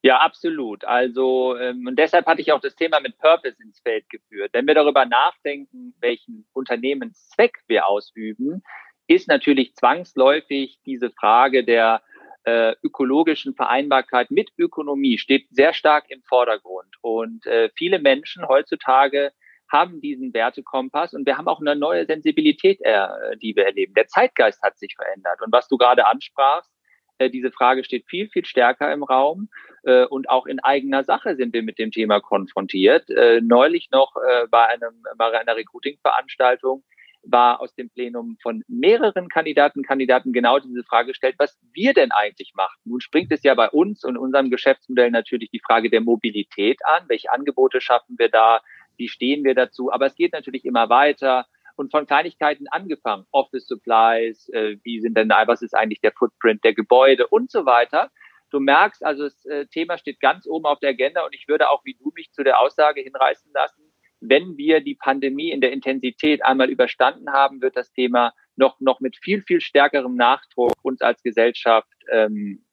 Ja, 0.03 0.19
absolut. 0.19 0.85
Also 0.85 1.57
ähm, 1.57 1.87
und 1.87 1.97
deshalb 1.97 2.27
hatte 2.27 2.41
ich 2.41 2.51
auch 2.51 2.61
das 2.61 2.75
Thema 2.75 2.99
mit 2.99 3.17
Purpose 3.17 3.55
ins 3.63 3.79
Feld 3.79 4.07
geführt. 4.07 4.51
Wenn 4.53 4.67
wir 4.67 4.75
darüber 4.75 5.03
nachdenken, 5.05 5.95
welchen 5.99 6.45
Unternehmenszweck 6.53 7.57
wir 7.67 7.87
ausüben, 7.87 8.61
ist 9.07 9.27
natürlich 9.27 9.73
zwangsläufig 9.73 10.79
diese 10.85 11.09
Frage 11.09 11.65
der 11.65 12.03
äh, 12.45 12.75
ökologischen 12.83 13.55
Vereinbarkeit 13.55 14.31
mit 14.31 14.51
Ökonomie 14.57 15.17
steht 15.17 15.47
sehr 15.49 15.73
stark 15.73 16.05
im 16.09 16.21
Vordergrund. 16.23 16.95
Und 17.01 17.45
äh, 17.45 17.69
viele 17.75 17.99
Menschen 17.99 18.47
heutzutage 18.47 19.31
haben 19.71 19.99
diesen 19.99 20.33
Wertekompass 20.33 21.13
und 21.13 21.25
wir 21.25 21.37
haben 21.37 21.47
auch 21.47 21.59
eine 21.59 21.75
neue 21.75 22.05
Sensibilität, 22.05 22.79
äh, 22.81 23.07
die 23.41 23.55
wir 23.55 23.65
erleben. 23.65 23.93
Der 23.95 24.07
Zeitgeist 24.07 24.61
hat 24.61 24.77
sich 24.77 24.95
verändert. 24.95 25.41
Und 25.41 25.51
was 25.51 25.67
du 25.67 25.77
gerade 25.77 26.05
ansprachst, 26.05 26.71
äh, 27.17 27.29
diese 27.29 27.51
Frage 27.51 27.83
steht 27.83 28.05
viel, 28.07 28.29
viel 28.29 28.45
stärker 28.45 28.91
im 28.93 29.03
Raum. 29.03 29.49
Äh, 29.83 30.05
und 30.05 30.29
auch 30.29 30.45
in 30.45 30.59
eigener 30.59 31.03
Sache 31.03 31.35
sind 31.35 31.53
wir 31.53 31.63
mit 31.63 31.79
dem 31.79 31.91
Thema 31.91 32.19
konfrontiert. 32.19 33.09
Äh, 33.09 33.41
neulich 33.41 33.89
noch 33.91 34.15
äh, 34.17 34.47
bei, 34.49 34.67
einem, 34.67 35.03
bei 35.17 35.31
einer 35.39 35.55
Recruiting-Veranstaltung 35.55 36.83
war 37.27 37.61
aus 37.61 37.73
dem 37.75 37.89
Plenum 37.89 38.37
von 38.41 38.63
mehreren 38.67 39.29
Kandidaten, 39.29 39.83
Kandidaten 39.83 40.33
genau 40.33 40.59
diese 40.59 40.83
Frage 40.83 41.09
gestellt, 41.09 41.35
was 41.37 41.57
wir 41.73 41.93
denn 41.93 42.11
eigentlich 42.11 42.53
machen. 42.55 42.77
Nun 42.83 43.01
springt 43.01 43.31
es 43.31 43.43
ja 43.43 43.55
bei 43.55 43.69
uns 43.69 44.03
und 44.03 44.17
unserem 44.17 44.49
Geschäftsmodell 44.49 45.11
natürlich 45.11 45.49
die 45.51 45.61
Frage 45.65 45.89
der 45.89 46.01
Mobilität 46.01 46.79
an. 46.85 47.03
Welche 47.07 47.31
Angebote 47.31 47.81
schaffen 47.81 48.15
wir 48.17 48.29
da? 48.29 48.61
Wie 48.97 49.09
stehen 49.09 49.43
wir 49.43 49.55
dazu? 49.55 49.91
Aber 49.91 50.05
es 50.05 50.15
geht 50.15 50.33
natürlich 50.33 50.65
immer 50.65 50.89
weiter 50.89 51.45
und 51.75 51.91
von 51.91 52.05
Kleinigkeiten 52.05 52.67
angefangen. 52.69 53.25
Office 53.31 53.67
Supplies, 53.67 54.49
äh, 54.49 54.77
wie 54.83 54.99
sind 55.01 55.17
denn, 55.17 55.29
was 55.29 55.61
ist 55.61 55.75
eigentlich 55.75 56.01
der 56.01 56.13
Footprint 56.13 56.63
der 56.63 56.73
Gebäude 56.73 57.27
und 57.27 57.51
so 57.51 57.65
weiter. 57.65 58.11
Du 58.51 58.59
merkst, 58.59 59.03
also 59.03 59.23
das 59.23 59.45
äh, 59.45 59.65
Thema 59.67 59.97
steht 59.97 60.19
ganz 60.19 60.47
oben 60.47 60.65
auf 60.65 60.79
der 60.79 60.91
Agenda 60.91 61.25
und 61.25 61.35
ich 61.35 61.47
würde 61.47 61.69
auch 61.69 61.83
wie 61.83 61.95
du 61.95 62.11
mich 62.15 62.31
zu 62.31 62.43
der 62.43 62.59
Aussage 62.59 63.01
hinreißen 63.01 63.51
lassen, 63.53 63.84
wenn 64.19 64.57
wir 64.57 64.81
die 64.81 64.95
Pandemie 64.95 65.51
in 65.51 65.61
der 65.61 65.71
Intensität 65.71 66.43
einmal 66.43 66.69
überstanden 66.69 67.29
haben, 67.31 67.61
wird 67.61 67.75
das 67.75 67.91
Thema 67.91 68.33
noch, 68.55 68.79
noch 68.79 68.99
mit 68.99 69.17
viel, 69.17 69.41
viel 69.41 69.61
stärkerem 69.61 70.15
Nachdruck 70.15 70.73
uns 70.81 71.01
als 71.01 71.21
Gesellschaft 71.21 71.91
ähm, 72.11 72.63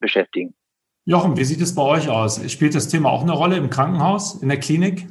beschäftigen. 0.00 0.54
Jochen, 1.06 1.36
wie 1.36 1.44
sieht 1.44 1.60
es 1.60 1.74
bei 1.74 1.82
euch 1.82 2.08
aus? 2.08 2.40
Spielt 2.50 2.74
das 2.74 2.88
Thema 2.88 3.10
auch 3.10 3.22
eine 3.22 3.32
Rolle 3.32 3.56
im 3.56 3.68
Krankenhaus, 3.68 4.42
in 4.42 4.48
der 4.48 4.58
Klinik? 4.58 5.06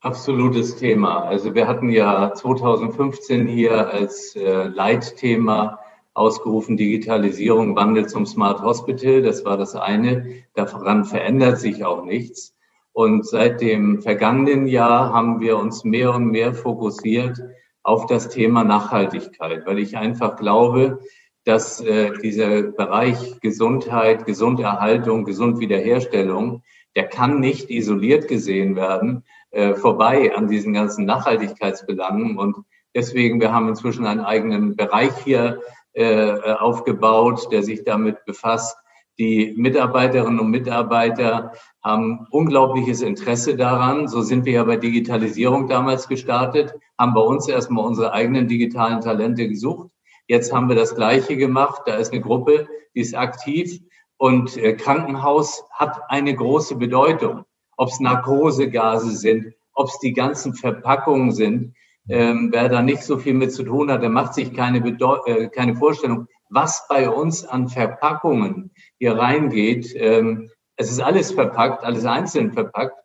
Absolutes 0.00 0.76
Thema. 0.76 1.24
Also 1.24 1.54
wir 1.54 1.66
hatten 1.66 1.90
ja 1.90 2.32
2015 2.32 3.48
hier 3.48 3.88
als 3.88 4.36
äh, 4.36 4.64
Leitthema 4.68 5.80
ausgerufen 6.14 6.76
Digitalisierung, 6.76 7.76
Wandel 7.76 8.06
zum 8.06 8.24
Smart 8.24 8.62
Hospital. 8.62 9.22
Das 9.22 9.44
war 9.44 9.56
das 9.56 9.74
eine. 9.74 10.44
Daran 10.54 11.04
verändert 11.04 11.58
sich 11.58 11.84
auch 11.84 12.04
nichts. 12.04 12.55
Und 12.96 13.26
seit 13.26 13.60
dem 13.60 14.00
vergangenen 14.00 14.66
Jahr 14.66 15.12
haben 15.12 15.38
wir 15.40 15.58
uns 15.58 15.84
mehr 15.84 16.14
und 16.14 16.30
mehr 16.30 16.54
fokussiert 16.54 17.38
auf 17.82 18.06
das 18.06 18.30
Thema 18.30 18.64
Nachhaltigkeit, 18.64 19.66
weil 19.66 19.80
ich 19.80 19.98
einfach 19.98 20.36
glaube, 20.36 21.00
dass 21.44 21.82
äh, 21.82 22.12
dieser 22.22 22.62
Bereich 22.62 23.38
Gesundheit, 23.42 24.24
Gesunderhaltung, 24.24 25.26
Gesundwiederherstellung, 25.26 26.62
der 26.96 27.06
kann 27.06 27.38
nicht 27.38 27.68
isoliert 27.68 28.28
gesehen 28.28 28.76
werden, 28.76 29.24
äh, 29.50 29.74
vorbei 29.74 30.34
an 30.34 30.48
diesen 30.48 30.72
ganzen 30.72 31.04
Nachhaltigkeitsbelangen. 31.04 32.38
Und 32.38 32.56
deswegen, 32.94 33.42
wir 33.42 33.52
haben 33.52 33.68
inzwischen 33.68 34.06
einen 34.06 34.20
eigenen 34.20 34.74
Bereich 34.74 35.12
hier 35.22 35.60
äh, 35.92 36.32
aufgebaut, 36.32 37.52
der 37.52 37.62
sich 37.62 37.84
damit 37.84 38.24
befasst. 38.24 38.74
Die 39.18 39.54
Mitarbeiterinnen 39.56 40.40
und 40.40 40.50
Mitarbeiter 40.50 41.52
haben 41.82 42.26
unglaubliches 42.30 43.00
Interesse 43.00 43.56
daran. 43.56 44.08
So 44.08 44.20
sind 44.20 44.44
wir 44.44 44.52
ja 44.52 44.64
bei 44.64 44.76
Digitalisierung 44.76 45.68
damals 45.68 46.08
gestartet, 46.08 46.74
haben 46.98 47.14
bei 47.14 47.22
uns 47.22 47.48
erstmal 47.48 47.86
unsere 47.86 48.12
eigenen 48.12 48.46
digitalen 48.46 49.00
Talente 49.00 49.48
gesucht. 49.48 49.90
Jetzt 50.26 50.52
haben 50.52 50.68
wir 50.68 50.76
das 50.76 50.94
Gleiche 50.94 51.36
gemacht. 51.36 51.82
Da 51.86 51.94
ist 51.94 52.12
eine 52.12 52.20
Gruppe, 52.20 52.68
die 52.94 53.00
ist 53.00 53.14
aktiv 53.14 53.80
und 54.18 54.56
äh, 54.56 54.74
Krankenhaus 54.74 55.64
hat 55.72 56.00
eine 56.08 56.34
große 56.34 56.76
Bedeutung. 56.76 57.44
Ob 57.78 57.88
es 57.88 58.00
Narkosegase 58.00 59.10
sind, 59.10 59.54
ob 59.74 59.88
es 59.88 59.98
die 59.98 60.12
ganzen 60.12 60.54
Verpackungen 60.54 61.32
sind. 61.32 61.74
Ähm, 62.08 62.50
wer 62.52 62.68
da 62.68 62.82
nicht 62.82 63.02
so 63.02 63.18
viel 63.18 63.34
mit 63.34 63.52
zu 63.52 63.64
tun 63.64 63.90
hat, 63.90 64.02
der 64.02 64.10
macht 64.10 64.34
sich 64.34 64.54
keine, 64.54 64.80
Bedeu 64.80 65.18
äh, 65.26 65.48
keine 65.48 65.74
Vorstellung, 65.74 66.28
was 66.48 66.86
bei 66.88 67.10
uns 67.10 67.44
an 67.44 67.68
Verpackungen 67.68 68.70
hier 68.98 69.16
reingeht. 69.16 69.94
Ähm, 69.94 70.50
es 70.76 70.90
ist 70.90 71.00
alles 71.00 71.32
verpackt, 71.32 71.84
alles 71.84 72.04
einzeln 72.04 72.52
verpackt. 72.52 72.96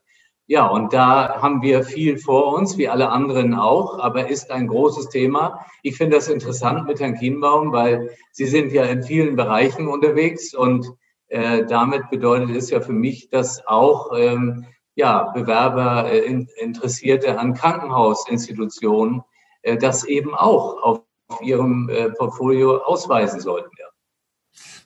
Ja, 0.48 0.68
und 0.68 0.92
da 0.92 1.42
haben 1.42 1.62
wir 1.62 1.84
viel 1.84 2.18
vor 2.18 2.54
uns, 2.54 2.78
wie 2.78 2.90
alle 2.90 3.10
anderen 3.10 3.54
auch, 3.54 4.00
aber 4.00 4.30
ist 4.30 4.52
ein 4.52 4.68
großes 4.68 5.08
Thema. 5.08 5.66
Ich 5.82 5.96
finde 5.96 6.18
das 6.18 6.28
interessant 6.28 6.88
mit 6.88 7.00
Herrn 7.00 7.16
Kienbaum, 7.16 7.72
weil 7.72 8.10
Sie 8.34 8.46
sind 8.46 8.74
ja 8.74 8.84
in 8.84 9.04
vielen 9.04 9.38
Bereichen 9.38 9.88
unterwegs 9.88 10.54
und 10.54 10.92
äh, 11.28 11.66
damit 11.66 12.10
bedeutet 12.10 12.56
es 12.58 12.70
ja 12.70 12.82
für 12.82 12.92
mich, 12.92 13.30
dass 13.30 13.66
auch 13.66 14.12
ähm, 14.18 14.66
ja, 14.96 15.32
Bewerber, 15.34 16.12
äh, 16.12 16.20
Interessierte 16.60 17.40
an 17.40 17.54
Krankenhausinstitutionen 17.54 19.24
äh, 19.62 19.78
das 19.78 20.04
eben 20.04 20.36
auch 20.36 20.82
auf 20.84 21.02
ihrem 21.42 21.90
äh, 21.90 22.10
Portfolio 22.10 22.78
ausweisen 22.80 23.40
sollten. 23.40 23.70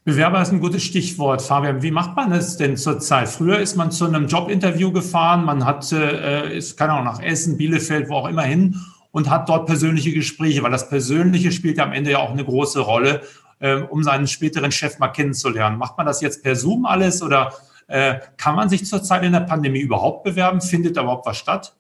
Bewerber 0.05 0.39
ist 0.39 0.51
ein 0.51 0.59
gutes 0.59 0.83
Stichwort. 0.83 1.41
Fabian, 1.41 1.81
wie 1.81 1.89
macht 1.89 2.15
man 2.15 2.29
das 2.29 2.57
denn 2.57 2.77
zurzeit? 2.77 3.27
Früher 3.27 3.57
ist 3.57 3.75
man 3.75 3.89
zu 3.89 4.05
einem 4.05 4.27
Jobinterview 4.27 4.91
gefahren, 4.91 5.43
man 5.43 5.65
hat, 5.65 5.91
äh, 5.91 6.55
ist, 6.55 6.77
keine 6.77 6.93
Ahnung, 6.93 7.05
nach 7.05 7.19
Essen, 7.19 7.57
Bielefeld, 7.57 8.07
wo 8.07 8.17
auch 8.17 8.27
immer 8.27 8.43
hin 8.43 8.79
und 9.09 9.31
hat 9.31 9.49
dort 9.49 9.65
persönliche 9.65 10.13
Gespräche, 10.13 10.61
weil 10.61 10.69
das 10.69 10.89
Persönliche 10.89 11.51
spielt 11.51 11.79
ja 11.79 11.85
am 11.85 11.91
Ende 11.91 12.11
ja 12.11 12.19
auch 12.19 12.29
eine 12.29 12.45
große 12.45 12.81
Rolle, 12.81 13.21
äh, 13.57 13.77
um 13.77 14.03
seinen 14.03 14.27
späteren 14.27 14.71
Chef 14.71 14.99
mal 14.99 15.07
kennenzulernen. 15.07 15.79
Macht 15.79 15.97
man 15.97 16.05
das 16.05 16.21
jetzt 16.21 16.43
per 16.43 16.55
Zoom 16.55 16.85
alles 16.85 17.23
oder 17.23 17.51
äh, 17.87 18.19
kann 18.37 18.55
man 18.55 18.69
sich 18.69 18.85
zurzeit 18.85 19.23
in 19.23 19.33
der 19.33 19.39
Pandemie 19.39 19.79
überhaupt 19.79 20.23
bewerben? 20.23 20.61
Findet 20.61 20.97
da 20.97 21.01
überhaupt 21.01 21.25
was 21.25 21.37
statt? 21.37 21.75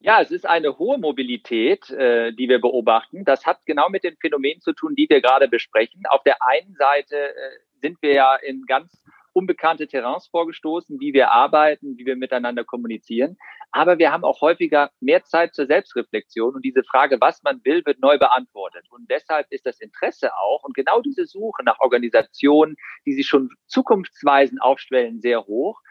Ja, 0.00 0.20
es 0.20 0.30
ist 0.30 0.46
eine 0.46 0.78
hohe 0.78 0.98
Mobilität, 0.98 1.90
äh, 1.90 2.32
die 2.32 2.48
wir 2.48 2.60
beobachten. 2.60 3.24
Das 3.24 3.46
hat 3.46 3.64
genau 3.64 3.88
mit 3.88 4.04
den 4.04 4.16
Phänomenen 4.16 4.60
zu 4.60 4.72
tun, 4.72 4.94
die 4.94 5.08
wir 5.08 5.22
gerade 5.22 5.48
besprechen. 5.48 6.02
Auf 6.08 6.22
der 6.22 6.36
einen 6.46 6.74
Seite 6.74 7.16
äh, 7.16 7.50
sind 7.80 7.98
wir 8.02 8.12
ja 8.12 8.36
in 8.36 8.66
ganz 8.66 9.02
unbekannte 9.32 9.86
Terrains 9.86 10.28
vorgestoßen, 10.28 10.98
wie 10.98 11.12
wir 11.12 11.30
arbeiten, 11.30 11.98
wie 11.98 12.06
wir 12.06 12.16
miteinander 12.16 12.64
kommunizieren. 12.64 13.36
Aber 13.70 13.98
wir 13.98 14.10
haben 14.10 14.24
auch 14.24 14.40
häufiger 14.40 14.90
mehr 15.00 15.24
Zeit 15.24 15.54
zur 15.54 15.66
Selbstreflexion 15.66 16.54
und 16.54 16.64
diese 16.64 16.82
Frage, 16.84 17.20
was 17.20 17.42
man 17.42 17.60
will, 17.64 17.84
wird 17.84 18.00
neu 18.00 18.16
beantwortet. 18.18 18.86
Und 18.90 19.10
deshalb 19.10 19.46
ist 19.50 19.66
das 19.66 19.80
Interesse 19.80 20.34
auch 20.34 20.64
und 20.64 20.74
genau 20.74 21.02
diese 21.02 21.26
Suche 21.26 21.62
nach 21.64 21.80
Organisationen, 21.80 22.76
die 23.04 23.12
sich 23.12 23.26
schon 23.26 23.50
zukunftsweisend 23.66 24.62
aufstellen, 24.62 25.20
sehr 25.20 25.46
hoch. 25.46 25.82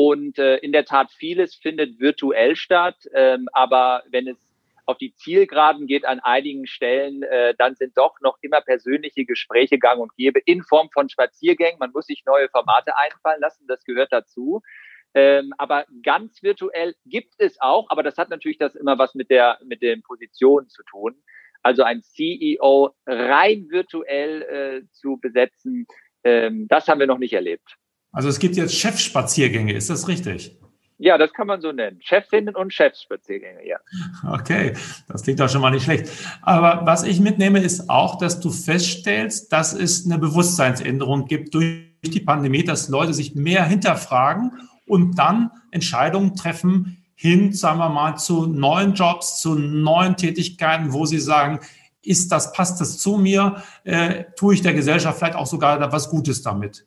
Und 0.00 0.38
äh, 0.38 0.58
in 0.58 0.70
der 0.70 0.84
Tat, 0.84 1.10
vieles 1.10 1.56
findet 1.56 1.98
virtuell 1.98 2.54
statt. 2.54 2.94
Ähm, 3.14 3.48
aber 3.52 4.04
wenn 4.08 4.28
es 4.28 4.38
auf 4.86 4.96
die 4.96 5.12
Zielgeraden 5.12 5.88
geht 5.88 6.04
an 6.04 6.20
einigen 6.20 6.68
Stellen, 6.68 7.24
äh, 7.24 7.52
dann 7.58 7.74
sind 7.74 7.98
doch 7.98 8.20
noch 8.20 8.38
immer 8.40 8.60
persönliche 8.60 9.24
Gespräche 9.24 9.76
gang 9.76 10.00
und 10.00 10.14
gäbe 10.14 10.38
in 10.44 10.62
Form 10.62 10.88
von 10.94 11.08
Spaziergängen. 11.08 11.80
Man 11.80 11.90
muss 11.90 12.06
sich 12.06 12.22
neue 12.24 12.48
Formate 12.48 12.96
einfallen 12.96 13.40
lassen, 13.40 13.66
das 13.66 13.82
gehört 13.82 14.12
dazu. 14.12 14.62
Ähm, 15.14 15.52
aber 15.58 15.84
ganz 16.04 16.44
virtuell 16.44 16.94
gibt 17.04 17.34
es 17.38 17.60
auch, 17.60 17.90
aber 17.90 18.04
das 18.04 18.18
hat 18.18 18.28
natürlich 18.28 18.58
das 18.58 18.76
immer 18.76 18.98
was 18.98 19.16
mit 19.16 19.30
der 19.30 19.58
mit 19.64 19.82
den 19.82 20.04
Positionen 20.04 20.68
zu 20.68 20.84
tun. 20.84 21.20
Also 21.64 21.82
ein 21.82 22.02
CEO 22.02 22.94
rein 23.04 23.66
virtuell 23.68 24.42
äh, 24.42 24.92
zu 24.92 25.16
besetzen, 25.16 25.88
ähm, 26.22 26.68
das 26.68 26.86
haben 26.86 27.00
wir 27.00 27.08
noch 27.08 27.18
nicht 27.18 27.32
erlebt. 27.32 27.78
Also 28.12 28.28
es 28.28 28.38
gibt 28.38 28.56
jetzt 28.56 28.74
Chefspaziergänge, 28.74 29.72
ist 29.72 29.90
das 29.90 30.08
richtig? 30.08 30.56
Ja, 31.00 31.16
das 31.16 31.32
kann 31.32 31.46
man 31.46 31.60
so 31.60 31.70
nennen. 31.70 32.00
Chefinnen 32.00 32.56
und 32.56 32.74
Chefspaziergänge, 32.74 33.64
ja. 33.64 33.78
Okay, 34.28 34.74
das 35.06 35.22
klingt 35.22 35.38
doch 35.38 35.48
schon 35.48 35.60
mal 35.60 35.70
nicht 35.70 35.84
schlecht. 35.84 36.10
Aber 36.42 36.84
was 36.86 37.04
ich 37.04 37.20
mitnehme, 37.20 37.60
ist 37.60 37.88
auch, 37.88 38.18
dass 38.18 38.40
du 38.40 38.50
feststellst, 38.50 39.52
dass 39.52 39.72
es 39.72 40.06
eine 40.06 40.18
Bewusstseinsänderung 40.18 41.26
gibt 41.26 41.54
durch 41.54 41.84
die 42.02 42.20
Pandemie, 42.20 42.64
dass 42.64 42.88
Leute 42.88 43.14
sich 43.14 43.36
mehr 43.36 43.64
hinterfragen 43.64 44.52
und 44.86 45.16
dann 45.16 45.52
Entscheidungen 45.70 46.34
treffen 46.34 47.04
hin, 47.14 47.52
sagen 47.52 47.78
wir 47.78 47.88
mal, 47.88 48.16
zu 48.16 48.46
neuen 48.46 48.94
Jobs, 48.94 49.40
zu 49.40 49.54
neuen 49.54 50.16
Tätigkeiten, 50.16 50.92
wo 50.92 51.06
sie 51.06 51.18
sagen, 51.18 51.60
ist 52.02 52.32
das, 52.32 52.52
passt 52.52 52.80
das 52.80 52.98
zu 52.98 53.18
mir, 53.18 53.62
äh, 53.84 54.24
tue 54.36 54.54
ich 54.54 54.62
der 54.62 54.74
Gesellschaft 54.74 55.18
vielleicht 55.18 55.36
auch 55.36 55.46
sogar 55.46 55.92
was 55.92 56.10
Gutes 56.10 56.42
damit? 56.42 56.86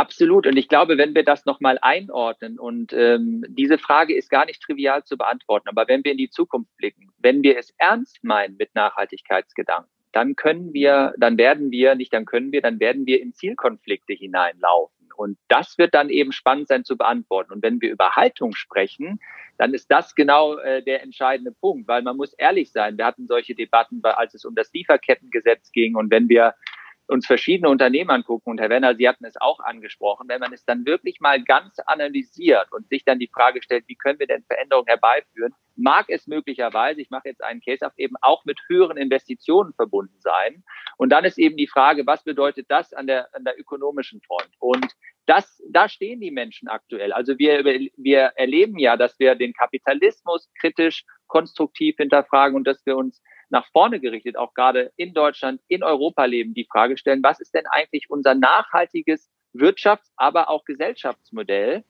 Absolut. 0.00 0.46
Und 0.46 0.56
ich 0.56 0.68
glaube, 0.68 0.96
wenn 0.96 1.14
wir 1.14 1.24
das 1.24 1.44
nochmal 1.44 1.78
einordnen 1.82 2.58
und 2.58 2.94
ähm, 2.94 3.44
diese 3.48 3.76
Frage 3.76 4.16
ist 4.16 4.30
gar 4.30 4.46
nicht 4.46 4.62
trivial 4.62 5.04
zu 5.04 5.18
beantworten, 5.18 5.68
aber 5.68 5.88
wenn 5.88 6.02
wir 6.02 6.12
in 6.12 6.16
die 6.16 6.30
Zukunft 6.30 6.74
blicken, 6.78 7.12
wenn 7.18 7.42
wir 7.42 7.58
es 7.58 7.74
ernst 7.76 8.24
meinen 8.24 8.56
mit 8.56 8.74
Nachhaltigkeitsgedanken, 8.74 9.92
dann 10.12 10.36
können 10.36 10.72
wir, 10.72 11.12
dann 11.18 11.36
werden 11.36 11.70
wir, 11.70 11.96
nicht 11.96 12.14
dann 12.14 12.24
können 12.24 12.50
wir, 12.50 12.62
dann 12.62 12.80
werden 12.80 13.04
wir 13.04 13.20
in 13.20 13.34
Zielkonflikte 13.34 14.14
hineinlaufen. 14.14 15.10
Und 15.18 15.36
das 15.48 15.76
wird 15.76 15.92
dann 15.92 16.08
eben 16.08 16.32
spannend 16.32 16.68
sein 16.68 16.82
zu 16.86 16.96
beantworten. 16.96 17.52
Und 17.52 17.62
wenn 17.62 17.82
wir 17.82 17.90
über 17.90 18.12
Haltung 18.12 18.54
sprechen, 18.54 19.20
dann 19.58 19.74
ist 19.74 19.90
das 19.90 20.14
genau 20.14 20.56
äh, 20.56 20.82
der 20.82 21.02
entscheidende 21.02 21.52
Punkt, 21.52 21.88
weil 21.88 22.00
man 22.00 22.16
muss 22.16 22.32
ehrlich 22.32 22.72
sein. 22.72 22.96
Wir 22.96 23.04
hatten 23.04 23.26
solche 23.26 23.54
Debatten, 23.54 24.00
als 24.02 24.32
es 24.32 24.46
um 24.46 24.54
das 24.54 24.72
Lieferkettengesetz 24.72 25.70
ging. 25.72 25.94
Und 25.94 26.10
wenn 26.10 26.30
wir 26.30 26.54
uns 27.10 27.26
verschiedene 27.26 27.68
Unternehmen 27.68 28.10
angucken, 28.10 28.50
und 28.50 28.60
Herr 28.60 28.70
Werner, 28.70 28.94
Sie 28.94 29.08
hatten 29.08 29.24
es 29.24 29.40
auch 29.40 29.60
angesprochen, 29.60 30.28
wenn 30.28 30.40
man 30.40 30.52
es 30.52 30.64
dann 30.64 30.86
wirklich 30.86 31.20
mal 31.20 31.42
ganz 31.42 31.78
analysiert 31.80 32.68
und 32.72 32.88
sich 32.88 33.04
dann 33.04 33.18
die 33.18 33.30
Frage 33.32 33.62
stellt, 33.62 33.84
wie 33.88 33.96
können 33.96 34.18
wir 34.18 34.26
denn 34.26 34.44
Veränderungen 34.44 34.86
herbeiführen, 34.86 35.52
mag 35.76 36.06
es 36.08 36.26
möglicherweise, 36.26 37.00
ich 37.00 37.10
mache 37.10 37.28
jetzt 37.28 37.42
einen 37.42 37.60
Case 37.60 37.86
auf, 37.86 37.92
eben 37.96 38.14
auch 38.20 38.44
mit 38.44 38.58
höheren 38.68 38.96
Investitionen 38.96 39.72
verbunden 39.74 40.18
sein. 40.20 40.62
Und 40.96 41.10
dann 41.10 41.24
ist 41.24 41.38
eben 41.38 41.56
die 41.56 41.66
Frage, 41.66 42.06
was 42.06 42.22
bedeutet 42.22 42.66
das 42.68 42.92
an 42.92 43.06
der, 43.06 43.34
an 43.34 43.44
der 43.44 43.58
ökonomischen 43.58 44.20
Front? 44.20 44.50
Und 44.58 44.86
das, 45.26 45.62
da 45.68 45.88
stehen 45.88 46.20
die 46.20 46.30
Menschen 46.30 46.68
aktuell. 46.68 47.12
Also 47.12 47.38
wir, 47.38 47.64
wir 47.64 48.20
erleben 48.36 48.78
ja, 48.78 48.96
dass 48.96 49.18
wir 49.18 49.34
den 49.34 49.52
Kapitalismus 49.52 50.50
kritisch, 50.60 51.04
konstruktiv 51.26 51.96
hinterfragen 51.96 52.56
und 52.56 52.66
dass 52.66 52.84
wir 52.84 52.96
uns 52.96 53.22
nach 53.50 53.66
vorne 53.72 54.00
gerichtet, 54.00 54.36
auch 54.36 54.54
gerade 54.54 54.92
in 54.96 55.12
Deutschland, 55.12 55.60
in 55.68 55.82
Europa 55.82 56.24
leben, 56.24 56.54
die 56.54 56.66
Frage 56.70 56.96
stellen, 56.96 57.22
was 57.22 57.40
ist 57.40 57.54
denn 57.54 57.66
eigentlich 57.66 58.08
unser 58.08 58.34
nachhaltiges 58.34 59.28
Wirtschafts-, 59.52 60.12
aber 60.16 60.48
auch 60.48 60.64
Gesellschaftsmodell, 60.64 61.84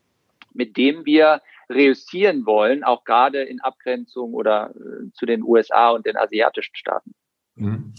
mit 0.53 0.77
dem 0.77 1.05
wir 1.05 1.43
reüssieren 1.69 2.47
wollen, 2.47 2.83
auch 2.83 3.05
gerade 3.05 3.43
in 3.43 3.61
Abgrenzung 3.61 4.35
oder 4.35 4.75
äh, 4.75 5.13
zu 5.13 5.27
den 5.27 5.43
USA 5.43 5.91
und 5.91 6.07
den 6.07 6.17
asiatischen 6.17 6.75
Staaten. 6.75 7.15
Mhm. 7.55 7.95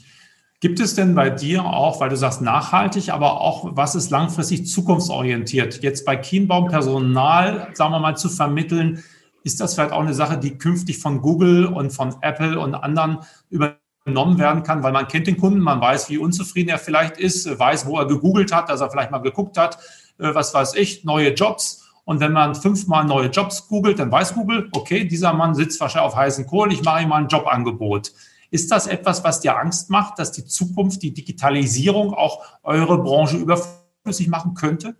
Gibt 0.59 0.79
es 0.79 0.93
denn 0.93 1.15
bei 1.15 1.31
dir 1.31 1.65
auch, 1.65 2.01
weil 2.01 2.09
du 2.09 2.17
sagst 2.17 2.41
nachhaltig, 2.41 3.11
aber 3.11 3.41
auch 3.41 3.75
was 3.75 3.95
ist 3.95 4.11
langfristig 4.11 4.67
zukunftsorientiert, 4.67 5.81
jetzt 5.81 6.05
bei 6.05 6.15
Kienbaum 6.15 6.67
Personal, 6.67 7.69
sagen 7.73 7.91
wir 7.93 7.99
mal, 7.99 8.15
zu 8.15 8.29
vermitteln, 8.29 9.03
ist 9.43 9.59
das 9.59 9.73
vielleicht 9.73 9.91
auch 9.91 10.01
eine 10.01 10.13
Sache, 10.13 10.37
die 10.37 10.57
künftig 10.57 10.99
von 10.99 11.21
Google 11.21 11.65
und 11.65 11.91
von 11.91 12.15
Apple 12.21 12.59
und 12.59 12.75
anderen 12.75 13.19
übernommen 13.49 14.37
werden 14.37 14.63
kann, 14.63 14.83
weil 14.83 14.91
man 14.91 15.07
kennt 15.07 15.27
den 15.27 15.37
Kunden, 15.37 15.59
man 15.59 15.81
weiß, 15.81 16.09
wie 16.09 16.17
unzufrieden 16.17 16.69
er 16.69 16.79
vielleicht 16.79 17.17
ist, 17.17 17.59
weiß, 17.59 17.85
wo 17.85 17.97
er 17.97 18.07
gegoogelt 18.07 18.53
hat, 18.53 18.69
dass 18.69 18.81
er 18.81 18.89
vielleicht 18.89 19.11
mal 19.11 19.19
geguckt 19.19 19.57
hat, 19.57 19.77
äh, 20.17 20.33
was 20.33 20.53
weiß 20.53 20.75
ich, 20.75 21.03
neue 21.03 21.33
Jobs. 21.33 21.89
Und 22.03 22.19
wenn 22.19 22.33
man 22.33 22.55
fünfmal 22.55 23.05
neue 23.05 23.27
Jobs 23.27 23.67
googelt, 23.67 23.99
dann 23.99 24.11
weiß 24.11 24.33
Google, 24.33 24.69
okay, 24.73 25.05
dieser 25.05 25.33
Mann 25.33 25.53
sitzt 25.53 25.79
wahrscheinlich 25.79 26.11
auf 26.11 26.15
heißen 26.15 26.47
Kohlen, 26.47 26.71
ich 26.71 26.83
mache 26.83 27.03
ihm 27.03 27.09
mal 27.09 27.21
ein 27.21 27.27
Jobangebot. 27.27 28.11
Ist 28.49 28.71
das 28.71 28.87
etwas, 28.87 29.23
was 29.23 29.39
dir 29.39 29.57
Angst 29.57 29.89
macht, 29.89 30.19
dass 30.19 30.31
die 30.31 30.45
Zukunft, 30.45 31.01
die 31.03 31.13
Digitalisierung 31.13 32.13
auch 32.13 32.43
eure 32.63 32.97
Branche 32.97 33.37
überflüssig 33.37 34.27
machen 34.27 34.55
könnte? 34.55 34.95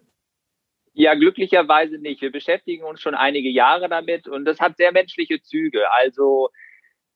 Ja, 1.01 1.15
glücklicherweise 1.15 1.97
nicht. 1.97 2.21
Wir 2.21 2.31
beschäftigen 2.31 2.83
uns 2.83 3.01
schon 3.01 3.15
einige 3.15 3.49
Jahre 3.49 3.89
damit 3.89 4.27
und 4.27 4.45
das 4.45 4.59
hat 4.59 4.77
sehr 4.77 4.91
menschliche 4.91 5.41
Züge. 5.41 5.91
Also 5.91 6.49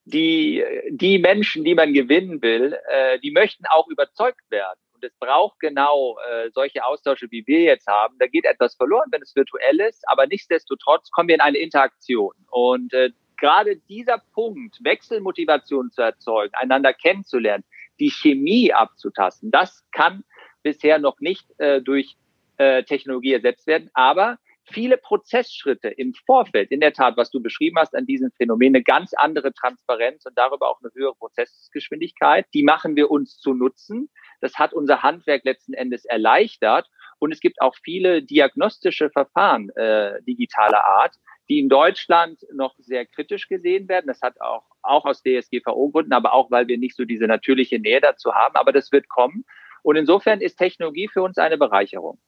die, 0.06 0.64
die 0.90 1.20
Menschen, 1.20 1.62
die 1.62 1.76
man 1.76 1.92
gewinnen 1.92 2.42
will, 2.42 2.76
äh, 2.88 3.20
die 3.20 3.30
möchten 3.30 3.64
auch 3.66 3.86
überzeugt 3.86 4.40
werden. 4.50 4.80
Und 4.92 5.04
es 5.04 5.14
braucht 5.20 5.60
genau 5.60 6.18
äh, 6.18 6.50
solche 6.50 6.84
Austausche, 6.84 7.30
wie 7.30 7.46
wir 7.46 7.60
jetzt 7.60 7.86
haben. 7.86 8.16
Da 8.18 8.26
geht 8.26 8.44
etwas 8.44 8.74
verloren, 8.74 9.06
wenn 9.12 9.22
es 9.22 9.36
virtuell 9.36 9.78
ist, 9.78 10.02
aber 10.08 10.26
nichtsdestotrotz 10.26 11.08
kommen 11.12 11.28
wir 11.28 11.36
in 11.36 11.40
eine 11.40 11.58
Interaktion. 11.58 12.34
Und 12.50 12.92
äh, 12.92 13.10
gerade 13.36 13.76
dieser 13.88 14.20
Punkt, 14.32 14.82
Wechselmotivation 14.82 15.92
zu 15.92 16.02
erzeugen, 16.02 16.54
einander 16.54 16.92
kennenzulernen, 16.92 17.62
die 18.00 18.10
Chemie 18.10 18.72
abzutasten, 18.72 19.52
das 19.52 19.84
kann 19.92 20.24
bisher 20.64 20.98
noch 20.98 21.20
nicht 21.20 21.46
äh, 21.60 21.80
durch 21.80 22.16
äh, 22.58 22.82
Technologie 22.84 23.32
ersetzt 23.32 23.66
werden. 23.66 23.90
Aber 23.94 24.38
viele 24.68 24.96
Prozessschritte 24.96 25.88
im 25.88 26.14
Vorfeld, 26.14 26.70
in 26.70 26.80
der 26.80 26.92
Tat, 26.92 27.16
was 27.16 27.30
du 27.30 27.40
beschrieben 27.40 27.78
hast 27.78 27.94
an 27.94 28.06
Phänomen, 28.36 28.74
eine 28.74 28.82
ganz 28.82 29.14
andere 29.14 29.52
Transparenz 29.52 30.26
und 30.26 30.36
darüber 30.36 30.68
auch 30.68 30.80
eine 30.82 30.90
höhere 30.94 31.14
Prozessgeschwindigkeit, 31.14 32.46
die 32.54 32.62
machen 32.62 32.96
wir 32.96 33.10
uns 33.10 33.38
zu 33.38 33.54
nutzen. 33.54 34.10
Das 34.40 34.54
hat 34.54 34.72
unser 34.72 35.02
Handwerk 35.02 35.44
letzten 35.44 35.72
Endes 35.72 36.04
erleichtert. 36.04 36.88
Und 37.18 37.32
es 37.32 37.40
gibt 37.40 37.60
auch 37.62 37.74
viele 37.82 38.22
diagnostische 38.22 39.10
Verfahren 39.10 39.70
äh, 39.70 40.22
digitaler 40.24 40.84
Art, 40.84 41.14
die 41.48 41.58
in 41.58 41.68
Deutschland 41.68 42.40
noch 42.52 42.74
sehr 42.78 43.06
kritisch 43.06 43.48
gesehen 43.48 43.88
werden. 43.88 44.06
Das 44.08 44.20
hat 44.20 44.40
auch, 44.40 44.64
auch 44.82 45.04
aus 45.04 45.22
DSGVO-Gründen, 45.22 46.12
aber 46.12 46.34
auch, 46.34 46.50
weil 46.50 46.66
wir 46.68 46.76
nicht 46.76 46.96
so 46.96 47.04
diese 47.04 47.26
natürliche 47.26 47.78
Nähe 47.78 48.00
dazu 48.00 48.34
haben. 48.34 48.56
Aber 48.56 48.72
das 48.72 48.92
wird 48.92 49.08
kommen. 49.08 49.44
Und 49.82 49.96
insofern 49.96 50.40
ist 50.40 50.56
Technologie 50.56 51.08
für 51.08 51.22
uns 51.22 51.38
eine 51.38 51.56
Bereicherung. 51.56 52.18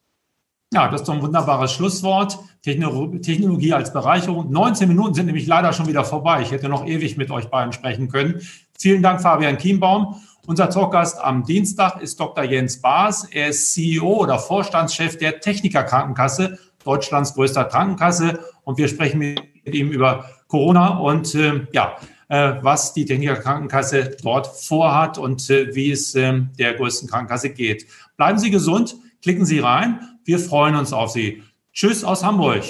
Ja, 0.72 0.88
das 0.88 1.00
ist 1.00 1.09
doch 1.09 1.14
ein 1.14 1.22
wunderbares 1.22 1.72
Schlusswort. 1.72 2.38
Technologie 2.62 3.72
als 3.72 3.90
Bereicherung. 3.92 4.50
19 4.50 4.87
Minuten 4.87 5.14
sind 5.14 5.26
nämlich 5.26 5.46
leider 5.46 5.72
schon 5.72 5.87
wieder 5.87 6.04
vorbei. 6.04 6.42
Ich 6.42 6.50
hätte 6.50 6.68
noch 6.68 6.87
ewig 6.87 7.16
mit 7.16 7.31
euch 7.31 7.46
beiden 7.46 7.72
sprechen 7.72 8.09
können. 8.09 8.42
Vielen 8.78 9.02
Dank, 9.02 9.22
Fabian 9.22 9.57
Kienbaum. 9.57 10.16
Unser 10.46 10.68
Talkgast 10.68 11.18
am 11.20 11.44
Dienstag 11.44 12.02
ist 12.02 12.20
Dr. 12.20 12.44
Jens 12.44 12.83
Baas. 12.83 13.24
Er 13.24 13.48
ist 13.48 13.72
CEO 13.72 14.22
oder 14.22 14.38
Vorstandschef 14.38 15.16
der 15.16 15.40
Techniker 15.40 15.85
Krankenkasse, 15.85 16.59
Deutschlands 16.85 17.33
größter 17.33 17.64
Krankenkasse. 17.64 18.38
Und 18.64 18.76
wir 18.76 18.88
sprechen 18.88 19.18
mit 19.18 19.74
ihm 19.74 19.90
über 19.90 20.26
Corona 20.48 20.98
und 20.98 21.35
äh, 21.35 21.66
ja, 21.72 21.96
äh, 22.28 22.54
was 22.61 22.92
die 22.92 23.07
Techniker 23.07 23.37
Krankenkasse 23.37 24.16
dort 24.22 24.46
vorhat 24.46 25.16
und 25.16 25.48
äh, 25.48 25.74
wie 25.74 25.92
es 25.92 26.14
äh, 26.14 26.42
der 26.59 26.74
größten 26.74 27.09
Krankenkasse 27.09 27.50
geht. 27.50 27.87
Bleiben 28.18 28.38
Sie 28.38 28.50
gesund, 28.50 28.96
klicken 29.22 29.44
Sie 29.44 29.59
rein. 29.59 30.18
Wir 30.24 30.38
freuen 30.38 30.76
uns 30.76 30.92
auf 30.92 31.11
Sie. 31.11 31.42
Tschüss 31.72 32.04
aus 32.04 32.24
Hamburg. 32.24 32.64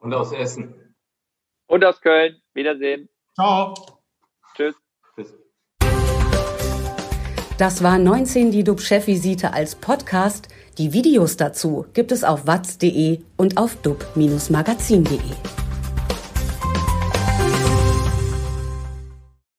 Und 0.00 0.14
aus 0.14 0.32
Essen. 0.32 0.74
Und 1.66 1.84
aus 1.84 2.00
Köln. 2.00 2.36
Wiedersehen. 2.54 3.08
Ciao. 3.34 3.74
Tschüss. 4.54 4.74
Das 7.58 7.82
war 7.82 7.98
19 7.98 8.50
die 8.50 8.64
DUB-Chefvisite 8.64 9.52
als 9.52 9.76
Podcast. 9.76 10.48
Die 10.78 10.92
Videos 10.92 11.36
dazu 11.36 11.86
gibt 11.92 12.10
es 12.10 12.24
auf 12.24 12.46
watz.de 12.46 13.20
und 13.36 13.56
auf 13.56 13.76
dub-magazin.de. 13.82 15.61